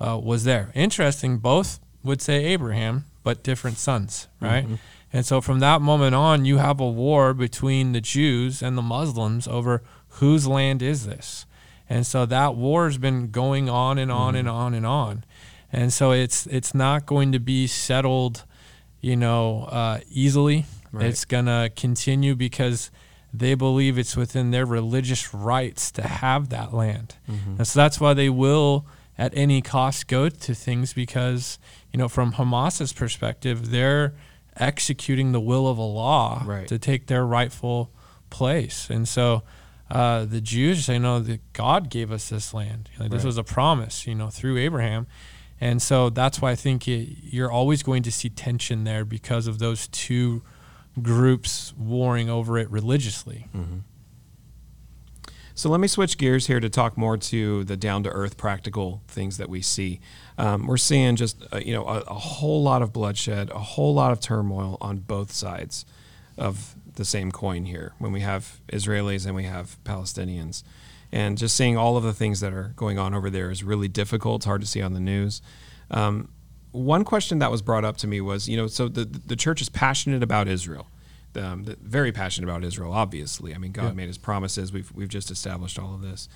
[0.00, 0.72] uh, was there.
[0.74, 4.68] Interesting, both would say Abraham, but different sons, right?
[4.68, 4.78] Mhm.
[5.12, 8.82] And so from that moment on, you have a war between the Jews and the
[8.82, 9.84] Muslims over
[10.16, 11.46] whose land is this.
[11.88, 15.24] And so that war has been going on and on and on and on.
[15.72, 18.44] And so it's it's not going to be settled,
[19.00, 20.66] you know, uh, easily.
[20.90, 21.06] Right.
[21.06, 22.90] It's going to continue because
[23.32, 27.16] they believe it's within their religious rights to have that land.
[27.30, 27.58] Mhm.
[27.58, 28.84] And so that's why they will,
[29.16, 31.58] at any cost, go to things because,
[31.92, 34.12] you know, from Hamas's perspective, they're
[34.56, 36.68] executing the will of Allah Right.
[36.68, 37.90] to take their rightful
[38.28, 38.88] place.
[38.90, 39.42] And so
[39.92, 42.88] uh, the Jews say, no, that God gave us this land.
[42.98, 45.06] Like, This was a promise, you know, through Abraham.
[45.60, 49.46] And so that's why I think it, you're always going to see tension there because
[49.46, 50.42] of those two
[51.02, 53.48] groups warring over it religiously.
[53.54, 53.78] Mm-hmm.
[55.54, 59.02] So let me switch gears here to talk more to the down to earth practical
[59.06, 60.00] things that we see.
[60.38, 63.92] Um, we're seeing just uh, you know a, a, whole lot of bloodshed, a whole
[63.92, 65.84] lot of turmoil on both sides
[66.38, 67.94] of the same coin here.
[67.98, 70.62] When we have Israelis and we have Palestinians,
[71.10, 73.88] and just seeing all of the things that are going on over there is really
[73.88, 74.40] difficult.
[74.40, 75.42] It's hard to see on the news.
[75.90, 76.30] Um,
[76.70, 79.60] one question that was brought up to me was, you know, so the the church
[79.60, 80.88] is passionate about Israel
[81.36, 82.92] um, very passionate about Israel.
[82.92, 84.72] Obviously, I mean, God made His promises.
[84.72, 86.28] We've we've just established all of this.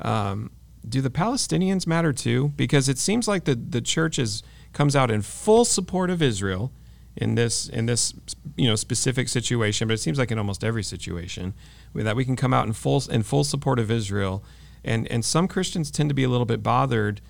[0.00, 0.50] Um,
[0.88, 2.52] do the Palestinians matter too?
[2.56, 4.42] Because it seems like the the church is
[4.72, 6.72] comes out in full support of Israel
[7.18, 8.14] in this in this
[8.56, 11.54] you know specific situation, but it seems like in almost every situation
[11.94, 14.42] that we can come out in full in full support of Israel,
[14.84, 17.20] and and some Christians tend to be a little bit bothered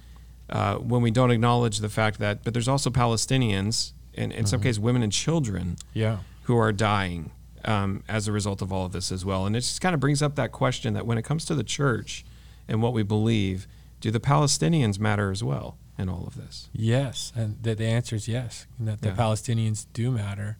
[0.51, 4.47] uh, when we don't acknowledge the fact that but there's also Palestinians and in mm-hmm.
[4.47, 5.76] some cases women and children.
[5.93, 6.18] Yeah
[6.49, 7.30] who are dying
[7.66, 9.45] um, as a result of all of this as well.
[9.45, 11.62] And it just kind of brings up that question that when it comes to the
[11.62, 12.24] church
[12.66, 13.68] and what we believe,
[14.01, 16.68] do the Palestinians matter as well in all of this?
[16.72, 18.66] Yes, and the, the answer is yes.
[18.78, 19.16] That the yeah.
[19.16, 20.57] Palestinians do matter,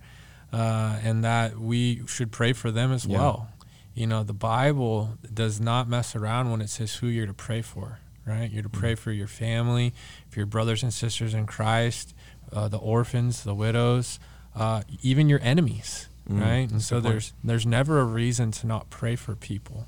[0.53, 3.19] uh, and that we should pray for them as yeah.
[3.19, 3.49] well.
[3.95, 7.63] You know, the Bible does not mess around when it says who you're to pray
[7.63, 8.01] for.
[8.27, 9.01] Right, you're to pray mm-hmm.
[9.01, 9.95] for your family,
[10.29, 12.15] for your brothers and sisters in Christ,
[12.53, 14.21] uh, the orphans, the widows,
[14.55, 16.71] uh, even your enemies, mm, right?
[16.71, 19.87] And so there's there's never a reason to not pray for people,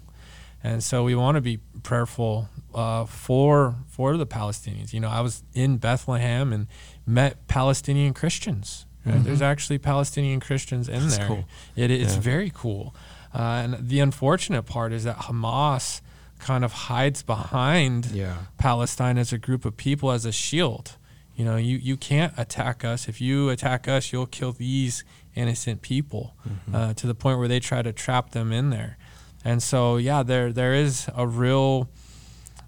[0.62, 4.92] and so we want to be prayerful uh, for for the Palestinians.
[4.92, 6.66] You know, I was in Bethlehem and
[7.06, 8.86] met Palestinian Christians.
[9.04, 9.14] Right?
[9.14, 9.24] Mm-hmm.
[9.24, 11.26] There's actually Palestinian Christians in That's there.
[11.26, 11.44] Cool.
[11.74, 12.20] It is yeah.
[12.20, 12.94] very cool.
[13.34, 16.02] Uh, and the unfortunate part is that Hamas
[16.38, 18.36] kind of hides behind yeah.
[18.58, 20.96] Palestine as a group of people as a shield.
[21.36, 23.08] You know, you, you can't attack us.
[23.08, 25.04] If you attack us, you'll kill these
[25.34, 26.74] innocent people mm-hmm.
[26.74, 28.98] uh, to the point where they try to trap them in there.
[29.45, 31.88] And so, yeah, there there is a real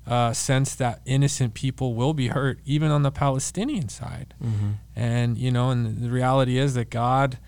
[0.07, 4.35] uh, sense that innocent people will be hurt, even on the Palestinian side.
[4.43, 4.71] Mm-hmm.
[4.97, 7.39] And you know, and the reality is that God,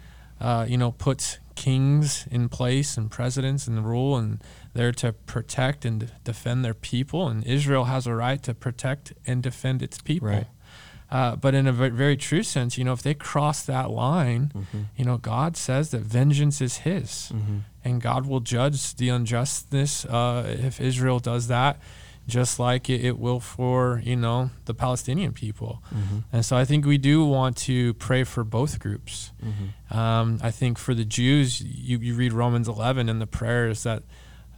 [0.41, 5.85] uh, you know, puts kings in place and presidents and rule, and they're to protect
[5.85, 7.29] and defend their people.
[7.29, 10.29] And Israel has a right to protect and defend its people.
[10.29, 10.47] Right.
[11.11, 14.83] Uh, but in a very, true sense, you know, if they cross that line, mm-hmm.
[14.97, 17.59] you know, God says that vengeance is His, mm-hmm.
[17.85, 21.79] and God will judge the unjustness uh, if Israel does that,
[22.27, 25.83] just like it, it, will for you know the Palestinian people.
[25.95, 26.19] Mm-hmm.
[26.33, 29.31] And so I think we do want to pray for both groups.
[29.45, 29.97] Mm-hmm.
[29.97, 34.03] Um, I think for the Jews, you, you read Romans 11 and the prayers that,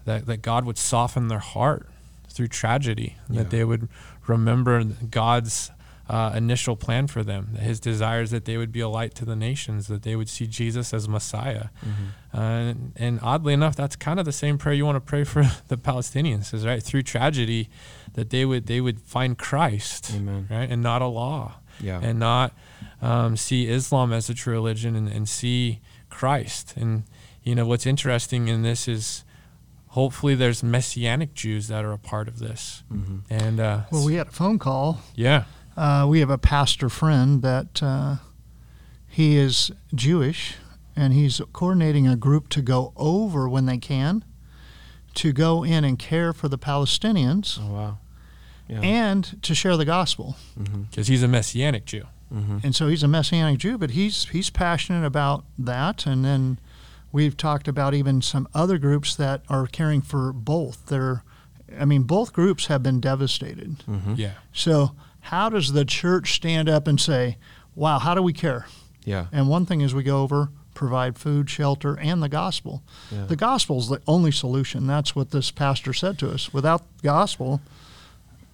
[0.05, 1.89] that that God would soften their heart
[2.29, 3.43] through tragedy, yeah.
[3.43, 3.89] that they would
[4.27, 5.71] remember God's
[6.09, 7.57] uh, initial plan for them.
[7.57, 10.29] His desire is that they would be a light to the nations, that they would
[10.29, 11.67] see Jesus as Messiah.
[11.85, 12.39] Mm-hmm.
[12.39, 15.25] Uh, and, and, oddly enough, that's kind of the same prayer you want to pray
[15.25, 17.69] for the Palestinians, is right through tragedy,
[18.15, 20.47] that they would they would find Christ, Amen.
[20.51, 22.01] right, and not Allah, yeah.
[22.01, 22.53] and not
[23.03, 26.75] um, see Islam as a true religion, and, and see Christ.
[26.77, 27.03] And
[27.43, 29.25] you know what's interesting in this is
[29.89, 32.85] hopefully there's messianic Jews that are a part of this.
[32.93, 33.19] Mm-hmm.
[33.31, 35.01] And uh, well, we had a phone call.
[35.15, 35.45] Yeah,
[35.77, 38.17] uh, we have a pastor friend that uh,
[39.09, 40.57] he is Jewish,
[40.95, 44.25] and he's coordinating a group to go over when they can
[45.15, 47.59] to go in and care for the Palestinians.
[47.61, 47.99] Oh wow!
[48.69, 48.81] Yeah.
[48.81, 50.37] And to share the gospel.
[50.57, 51.03] Because mm-hmm.
[51.03, 52.05] he's a messianic Jew.
[52.33, 52.59] Mm-hmm.
[52.65, 56.07] And so he's a messianic Jew, but he's he's passionate about that.
[56.07, 56.59] And then
[57.13, 60.87] we've talked about even some other groups that are caring for both.
[60.87, 61.23] They're,
[61.79, 63.79] I mean, both groups have been devastated.
[63.89, 64.15] Mm-hmm.
[64.17, 64.33] Yeah.
[64.53, 64.97] So
[65.27, 67.37] how does the church stand up and say,
[67.75, 68.67] wow, how do we care?
[69.05, 69.27] Yeah.
[69.33, 72.85] And one thing is we go over, provide food, shelter, and the gospel.
[73.11, 73.27] Yeah.
[73.27, 74.87] The gospel is the only solution.
[74.87, 76.53] That's what this pastor said to us.
[76.53, 77.61] Without the gospel,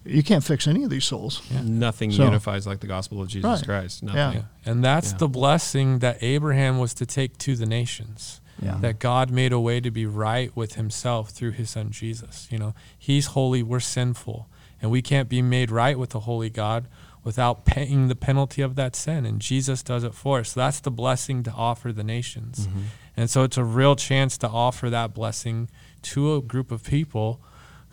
[0.03, 1.43] you can't fix any of these souls.
[1.51, 1.61] Yeah.
[1.63, 3.63] Nothing so, unifies like the gospel of Jesus right.
[3.63, 4.01] Christ.
[4.01, 4.17] Nothing.
[4.17, 4.33] Yeah.
[4.33, 4.41] yeah.
[4.65, 5.17] And that's yeah.
[5.19, 8.41] the blessing that Abraham was to take to the nations.
[8.59, 8.77] Yeah.
[8.81, 12.47] That God made a way to be right with himself through his son Jesus.
[12.49, 14.47] You know, he's holy, we're sinful.
[14.83, 16.89] And we can't be made right with the holy God
[17.23, 19.25] without paying the penalty of that sin.
[19.25, 20.49] And Jesus does it for us.
[20.49, 22.67] So that's the blessing to offer the nations.
[22.67, 22.81] Mm-hmm.
[23.15, 25.69] And so it's a real chance to offer that blessing
[26.01, 27.41] to a group of people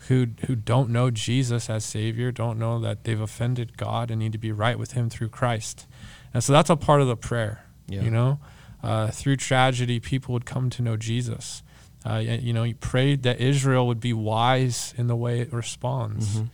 [0.07, 4.33] who who don't know Jesus as Savior, don't know that they've offended God and need
[4.33, 5.87] to be right with Him through Christ.
[6.33, 7.67] And so that's a part of the prayer.
[7.87, 8.01] Yeah.
[8.01, 8.39] You know,
[8.83, 11.63] uh, through tragedy, people would come to know Jesus.
[12.03, 16.35] Uh, you know, he prayed that Israel would be wise in the way it responds.
[16.35, 16.45] Mm-hmm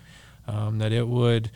[0.48, 1.52] um, that it would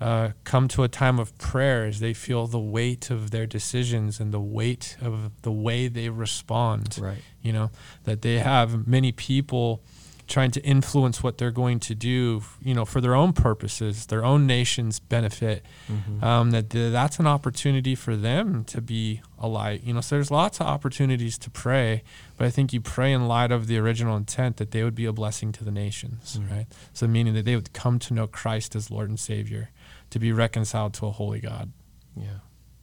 [0.00, 4.20] uh, come to a time of prayer as they feel the weight of their decisions
[4.20, 6.98] and the weight of the way they respond.
[7.00, 7.18] Right.
[7.42, 7.70] You know,
[8.04, 9.82] that they have many people
[10.28, 14.24] trying to influence what they're going to do, you know, for their own purposes, their
[14.24, 15.64] own nation's benefit.
[15.90, 16.22] Mm-hmm.
[16.22, 19.82] Um, that th- that's an opportunity for them to be a light.
[19.84, 22.02] You know, so there's lots of opportunities to pray,
[22.36, 25.06] but I think you pray in light of the original intent that they would be
[25.06, 26.50] a blessing to the nations, Mm.
[26.50, 26.66] right?
[26.92, 29.70] So meaning that they would come to know Christ as Lord and Savior,
[30.10, 31.72] to be reconciled to a holy God.
[32.16, 32.40] Yeah,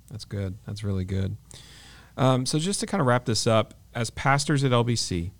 [0.10, 0.58] that's good.
[0.66, 1.38] That's really good.
[2.18, 5.32] Um, so just to kind of wrap this up, as pastors at LBC,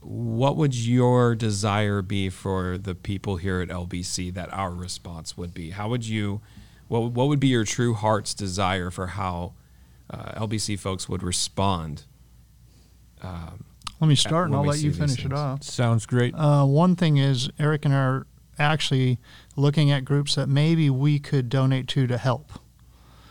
[0.00, 5.52] what would your desire be for the people here at LBC that our response would
[5.52, 5.70] be?
[5.70, 6.40] How would you,
[6.88, 9.54] what, what would be your true heart's desire for how
[10.10, 12.04] uh, LBC folks would respond?
[13.22, 13.64] Um,
[14.00, 15.62] Let me start, and I'll let you see these finish it off.
[15.62, 16.34] Sounds great.
[16.34, 18.26] Uh, one thing is Eric and I are
[18.58, 19.18] actually
[19.56, 22.52] looking at groups that maybe we could donate to to help.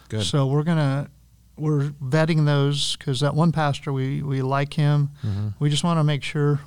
[0.09, 0.23] good.
[0.23, 1.09] So we're gonna
[1.57, 5.09] we're vetting those because that one pastor we we like him.
[5.23, 5.53] Mhm.
[5.59, 6.61] We just want to make sure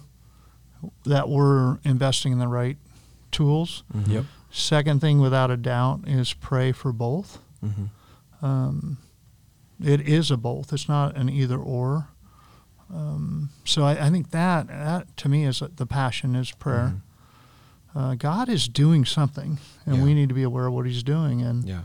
[1.05, 2.77] that we're investing in the right
[3.31, 3.83] tools.
[3.95, 4.09] Mhm.
[4.09, 4.25] Yep.
[4.51, 7.39] Second thing, without a doubt, is pray for both.
[7.65, 7.91] Mhm.
[8.43, 8.97] Um,
[9.81, 10.73] it is a both.
[10.73, 12.09] It's not an either or.
[12.93, 16.95] Um, so I, I think that that to me is the passion is prayer.
[17.95, 20.03] Uh, God is doing something, and Yeah.
[20.03, 21.83] we need to be aware of what He's doing, and Yeah.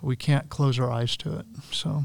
[0.00, 1.46] we can't close our eyes to it.
[1.70, 2.04] So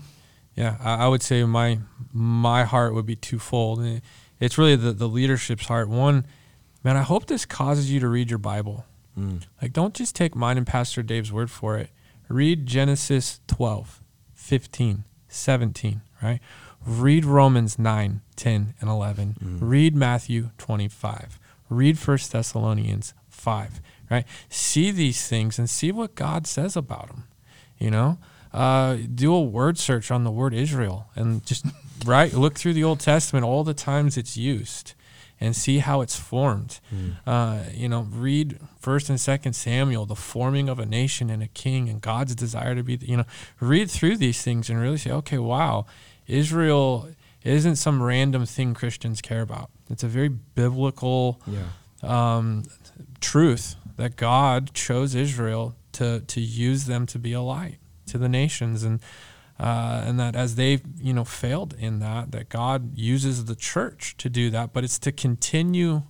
[0.57, 1.79] Yeah, I, I would say my
[2.11, 4.01] my heart would be twofold.
[4.39, 5.87] It's really the, the leadership's heart.
[5.87, 6.25] One,
[6.83, 8.85] man, I hope this causes you to read your Bible.
[9.17, 9.43] Mm.
[9.61, 11.89] Like, don't just take mine and Pastor Dave's word for it.
[12.27, 14.01] Read Genesis 12,
[14.33, 16.39] 15, 17, right?
[16.85, 19.37] Read Romans 9, 10, and 11.
[19.43, 19.57] Mm.
[19.61, 21.39] Read Matthew 25.
[21.69, 24.25] Read 1 Thessalonians 5, right?
[24.49, 27.27] See these things and see what God says about them,
[27.77, 28.17] you know?
[28.53, 31.65] Uh, do a word search on the word Israel and just,
[32.05, 32.33] right?
[32.33, 34.93] Look through the Old Testament, all the times it's used
[35.39, 36.79] and see how it's formed.
[36.93, 37.15] Mm.
[37.27, 41.47] Uh, you know, read First and Second Samuel, the forming of a nation and a
[41.47, 42.95] king, and God's desire to be.
[42.95, 43.25] The, you know,
[43.59, 45.85] read through these things and really say, okay, wow,
[46.25, 47.09] Israel
[47.43, 49.69] isn't some random thing Christians care about.
[49.89, 51.67] It's a very biblical Yeah.
[52.37, 52.63] um,
[53.21, 57.77] truth that God chose Israel to to use them to be a light
[58.07, 58.99] to the nations, and
[59.59, 64.15] uh, and that as they you know failed in that, that God uses the church
[64.17, 66.03] to do that, but it's to continue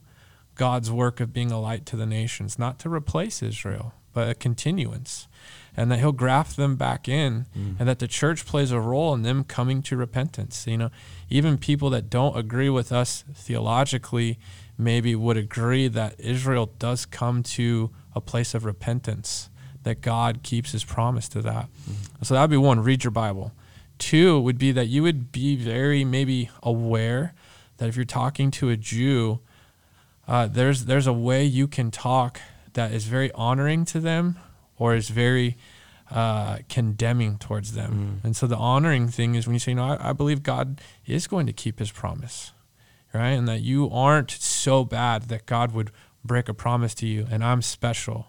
[0.56, 4.34] God's work of being a light to the nations, not to replace Israel, but a
[4.34, 5.28] continuance,
[5.78, 7.76] and that He'll graft them back in, Mm.
[7.80, 10.66] and that the church plays a role in them coming to repentance.
[10.68, 10.90] You know,
[11.30, 14.40] even people that don't agree with us theologically
[14.78, 19.50] maybe would agree that Israel does come to a place of repentance,
[19.88, 21.70] that God keeps his promise to that.
[22.22, 23.54] So that'd be one, read your Bible.
[23.98, 27.34] Two would be that you would be very maybe aware
[27.78, 29.40] that if you're talking to a Jew,
[30.28, 32.42] uh, there's there's a way you can talk
[32.74, 34.38] that is very honoring to them
[34.78, 35.56] or is very
[36.12, 38.20] uh, condemning towards them.
[38.22, 38.26] Mm.
[38.26, 41.28] And so the honoring thing is when you say, no, I, I believe God is
[41.28, 42.52] going to keep his promise,
[43.14, 43.30] right?
[43.30, 45.92] And that you aren't so bad that God would
[46.26, 48.28] break a promise to you and I'm special.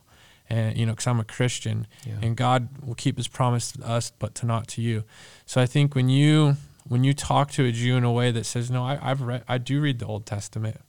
[0.51, 2.15] And, you know, because I'm a Christian Yeah.
[2.23, 5.05] and God will keep his promise to us, but to not to you.
[5.47, 6.57] So I think when you,
[6.89, 9.45] when you talk to a Jew in a way that says, no, I, I've read,
[9.47, 10.81] I do read the Old Testament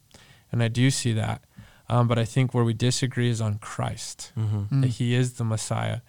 [0.52, 1.44] and I do see that.
[1.90, 4.82] Um, but I think where we disagree is on Christ Mhm.
[4.82, 6.00] that he is the Messiah.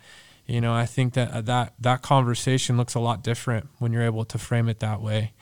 [0.46, 4.02] You know, I think that uh, that that conversation looks a lot different when you're
[4.04, 5.32] able to frame it that way.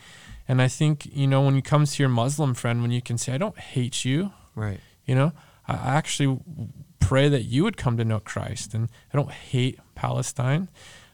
[0.47, 3.17] And I think you know when it comes to your Muslim friend, when you can
[3.17, 4.79] say, "I don't hate you," Right.
[5.05, 5.33] you know,
[5.67, 6.39] I I actually
[7.09, 10.69] pray that you would come to know Christ, and I don't hate Palestine.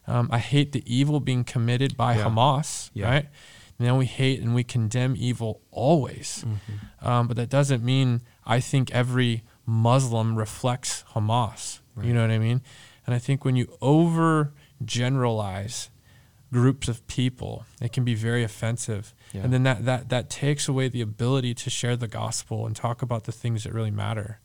[0.08, 2.26] Um, I hate the evil being committed by Yeah.
[2.26, 3.06] Hamas, Yeah.
[3.10, 3.28] right?
[3.78, 6.44] And then we hate and we condemn evil always.
[6.46, 7.08] Mhm.
[7.08, 11.80] Um, but that doesn't mean I think every Muslim reflects Hamas.
[11.96, 12.08] Right.
[12.08, 12.62] You know what I mean?
[13.08, 15.90] And I think when you over generalize
[16.52, 19.14] groups of people, it can be very offensive.
[19.34, 19.42] Yeah.
[19.44, 23.02] And then that, that, that takes away the ability to share the gospel and talk
[23.02, 24.40] about the things that really matter.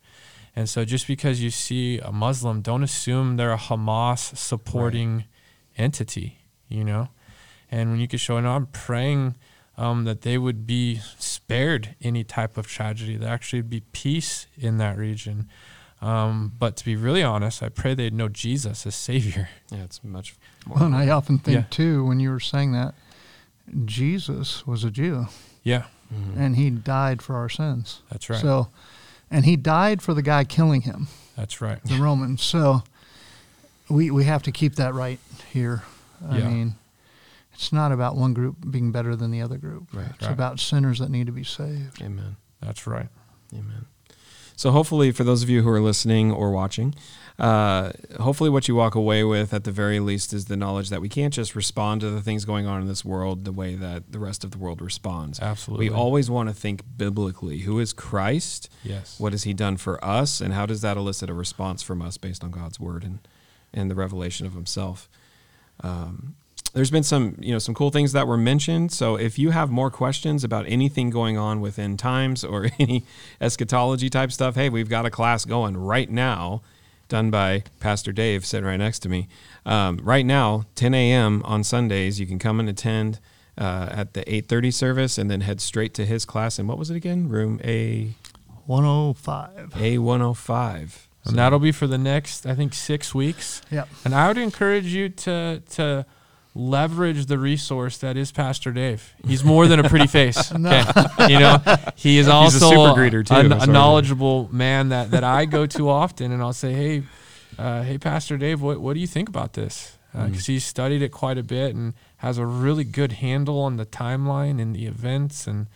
[0.56, 5.24] And so just because you see a Muslim, don't assume they're a Hamas supporting
[5.78, 7.08] entity, you know?
[7.70, 9.36] And when you can show, no, I'm praying
[9.78, 14.46] um, that they would be spared any type of tragedy, that actually would be peace
[14.58, 15.48] in that region.
[16.02, 19.48] Um, but to be really honest, I pray they'd know Jesus as Savior.
[19.70, 20.34] Yeah, it's much
[20.66, 21.64] Well, and I often think Yeah.
[21.70, 22.94] too when you were saying that
[23.84, 25.28] Jesus was a Jew
[25.62, 26.36] Yeah, Mhm.
[26.36, 28.00] and he died for our sins.
[28.10, 28.40] that's right.
[28.40, 28.68] So,
[29.30, 31.82] and he died for the guy killing him, that's right.
[31.84, 32.42] the Romans.
[32.42, 32.82] So,
[33.88, 35.18] we we have to keep that right
[35.52, 35.82] here.
[36.28, 36.48] I Yeah.
[36.48, 36.74] mean,
[37.54, 39.88] it's not about one group being better than the other group.
[39.92, 40.06] Right.
[40.10, 40.32] It's Right.
[40.32, 42.00] about sinners that need to be saved.
[42.02, 42.36] Amen.
[42.60, 43.08] That's right.
[43.52, 43.86] Amen.
[44.56, 46.94] So hopefully, for those of you who are listening or watching,
[47.40, 51.00] uh, hopefully what you walk away with at the very least is the knowledge that
[51.00, 54.12] we can't just respond to the things going on in this world the way that
[54.12, 55.40] the rest of the world responds.
[55.40, 55.88] Absolutely.
[55.88, 57.60] We always want to think biblically.
[57.60, 58.68] Who is Christ?
[58.84, 59.18] Yes.
[59.18, 60.42] What has he done for us?
[60.42, 63.20] And how does that elicit a response from us based on God's word and,
[63.72, 65.08] and the revelation of himself?
[65.82, 66.34] Um,
[66.74, 68.92] there's been some, you know, some cool things that were mentioned.
[68.92, 73.04] So if you have more questions about anything going on within times or any
[73.40, 76.60] eschatology type stuff, hey, we've got a class going right now,
[77.10, 79.28] done by Pastor Dave, sitting right next to me.
[79.66, 81.42] Um, right now, 10 a.m.
[81.44, 83.20] on Sundays, you can come and attend
[83.58, 86.58] uh, at the 8:30 service, and then head straight to his class.
[86.58, 87.28] And what was it again?
[87.28, 88.14] Room A
[88.64, 89.74] 105.
[89.74, 91.06] A105.
[91.26, 93.60] And that'll be for the next, I think, six weeks.
[93.70, 93.88] Yep.
[94.06, 96.06] And I would encourage you to to
[96.54, 99.14] leverage the resource that is Pastor Dave.
[99.26, 100.52] He's more than a pretty face.
[100.52, 100.82] No.
[100.96, 101.32] okay?
[101.32, 101.58] You know,
[101.96, 103.34] he is also super too.
[103.34, 107.02] a, a knowledgeable man that, that I go to often, and I'll say, hey,
[107.58, 109.96] uh, hey, Pastor Dave, what what do you think about this?
[110.12, 113.86] Because he's studied it quite a bit and has a really good handle on the
[113.86, 115.68] timeline and the events and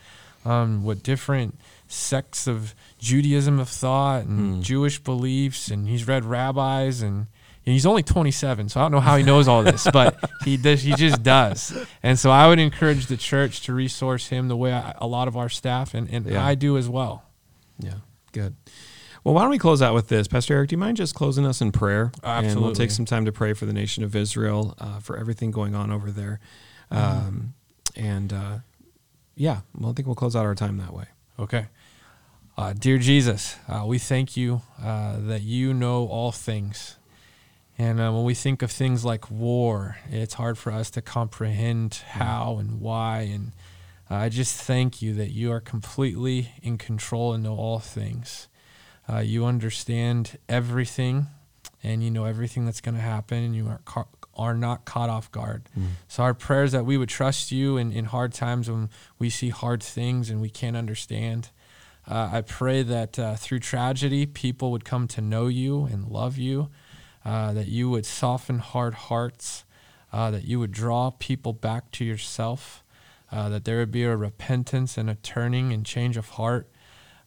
[0.45, 1.57] um, what different
[1.87, 4.63] sects of Judaism have thought and Mm.
[4.63, 7.29] Jewish beliefs, and he's read rabbis and.
[7.67, 10.57] And he's only 27, so I don't know how he knows all this, but he
[10.57, 10.83] does.
[10.83, 14.73] He just does, and so I would encourage the church to resource him the way
[14.73, 16.45] I, a lot of our staff and, and Yeah.
[16.45, 17.25] I do as well.
[17.79, 17.95] Yeah,
[18.33, 18.55] good.
[19.25, 20.69] Well, why don't we close out with this, Pastor Eric?
[20.69, 22.13] Do you mind just closing us in prayer?
[22.49, 25.51] And we'll take some time to pray for the nation of Israel, uh, for everything
[25.51, 26.41] going on over there,
[26.91, 27.55] um,
[27.97, 28.59] and uh,
[29.37, 31.07] yeah, well, I think we'll close out our time that way.
[31.39, 31.67] Okay.
[32.57, 36.97] Uh, dear Jesus, uh, we thank you uh, that you know all things.
[37.77, 41.95] And uh, when we think of things like war, it's hard for us to comprehend
[42.11, 43.23] how and why.
[43.23, 43.53] And
[44.11, 48.49] uh, I just thank you that you are completely in control and know all things.
[49.13, 51.27] Uh, you understand everything,
[51.83, 54.05] and you know everything that's going to happen, and you are, ca-
[54.37, 55.65] are not caught off guard.
[56.09, 59.31] So our prayer is that we would trust you in, in hard times when we
[59.31, 61.51] see hard things and we can't understand.
[62.09, 66.37] Uh, I pray that uh, through tragedy, people would come to know you and love
[66.39, 66.69] you,
[67.25, 69.65] uh, that you would soften hard hearts,
[70.13, 72.85] uh, that you would draw people back to yourself,
[73.33, 76.69] uh, that there would be a repentance and a turning and change of heart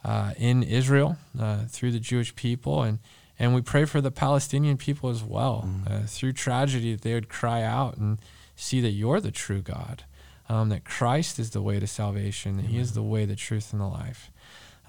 [0.06, 2.84] uh, in Israel uh, through the Jewish people.
[2.84, 3.00] And,
[3.40, 5.70] and we pray for the Palestinian people as well.
[5.90, 8.20] Uh, through tragedy, that they would cry out and
[8.56, 10.04] see that you're the true God,
[10.48, 13.74] um, that Christ is the way to salvation, that He is the way, the truth,
[13.74, 14.32] and the life.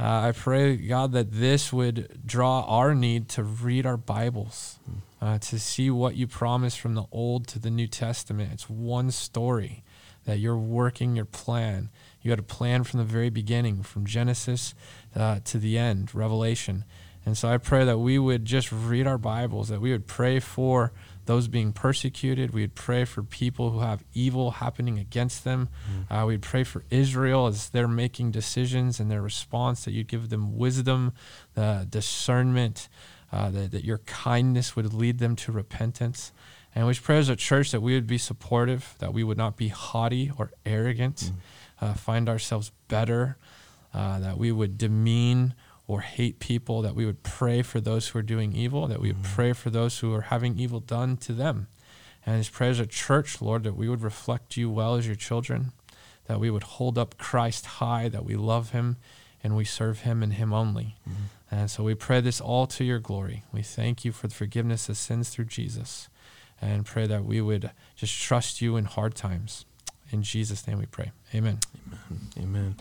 [0.01, 4.79] Uh, I pray, God, that this would draw our need to read our Bibles,
[5.21, 8.53] uh, to see what you promise from the Old to the New Testament.
[8.53, 9.83] It's one story
[10.25, 11.91] that you're working your plan.
[12.23, 14.73] You had a plan from the very beginning, from Genesis
[15.17, 16.85] uh, to the end, Revelation.
[17.27, 20.39] And so I pray that we would just read our Bibles, that we would pray
[20.39, 20.93] for
[21.29, 22.53] those being persecuted.
[22.53, 25.69] We would pray for people who have evil happening against them.
[26.11, 30.31] Uh, we'd pray for Israel as they're making decisions and their response, that you'd give
[30.31, 31.13] them wisdom,
[31.55, 32.89] uh, discernment,
[33.31, 36.33] uh, that, that your kindness would lead them to repentance.
[36.75, 39.57] And we pray as a church that we would be supportive, that we would not
[39.57, 41.31] be haughty or arrogant,
[41.81, 43.37] uh, find ourselves better,
[43.93, 45.55] uh, that we would demean
[45.89, 49.09] or hate people, that we would pray for those who are doing evil, that we
[49.09, 49.35] would mm.
[49.35, 51.67] pray for those who are having evil done to them.
[52.25, 55.17] And just pray as a church, Lord, that we would reflect you well as your
[55.17, 55.73] children,
[56.27, 58.99] that we would hold up Christ high, that we love him
[59.43, 60.97] and we serve him and him only.
[61.09, 61.23] Mm-hmm.
[61.51, 63.45] And so we pray this all to your glory.
[63.51, 66.11] We thank you for the forgiveness of sins through Jesus
[66.61, 69.65] and pray that we would just trust you in hard times.
[70.11, 71.13] In Jesus' name we pray.
[71.35, 71.61] Amen.
[71.87, 72.29] Amen.
[72.39, 72.77] Amen.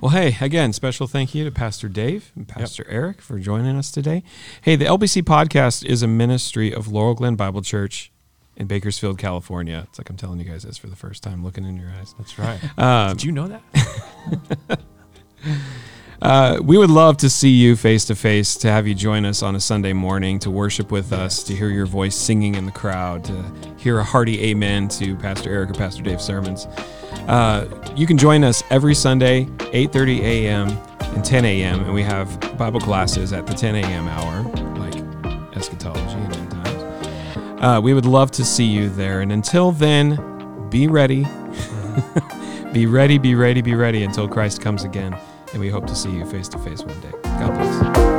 [0.00, 3.90] Well, hey, again, special thank you to Pastor Dave and Pastor Eric for joining us
[3.90, 4.24] today.
[4.62, 8.10] Hey, the LBC podcast is a ministry of Laurel Glen Bible Church
[8.56, 9.86] in Bakersfield, California.
[9.88, 12.14] It's like I'm telling you guys this for the first time, looking in your eyes.
[12.18, 12.58] That's right.
[12.78, 14.80] Um, Did you know that?
[16.22, 19.42] Uh, we would love to see you face to face, to have you join us
[19.42, 22.70] on a Sunday morning, to worship with us, to hear your voice singing in the
[22.70, 23.44] crowd, to
[23.76, 26.66] hear a hearty amen to Pastor Eric or Pastor Dave's sermons.
[27.26, 27.66] Uh,
[27.96, 30.68] you can join us every Sunday, 8:30 a.m.
[31.00, 34.06] and 10 a.m., and we have Bible classes at the 10 a.m.
[34.06, 34.42] hour,
[34.78, 34.94] like
[35.56, 37.60] eschatology and end times.
[37.60, 41.26] Uh, we would love to see you there, and until then, be ready.
[42.72, 45.18] be ready, be ready, be ready until Christ comes again.
[45.52, 47.12] And we hope to see you face to face one day.
[47.22, 48.11] God bless.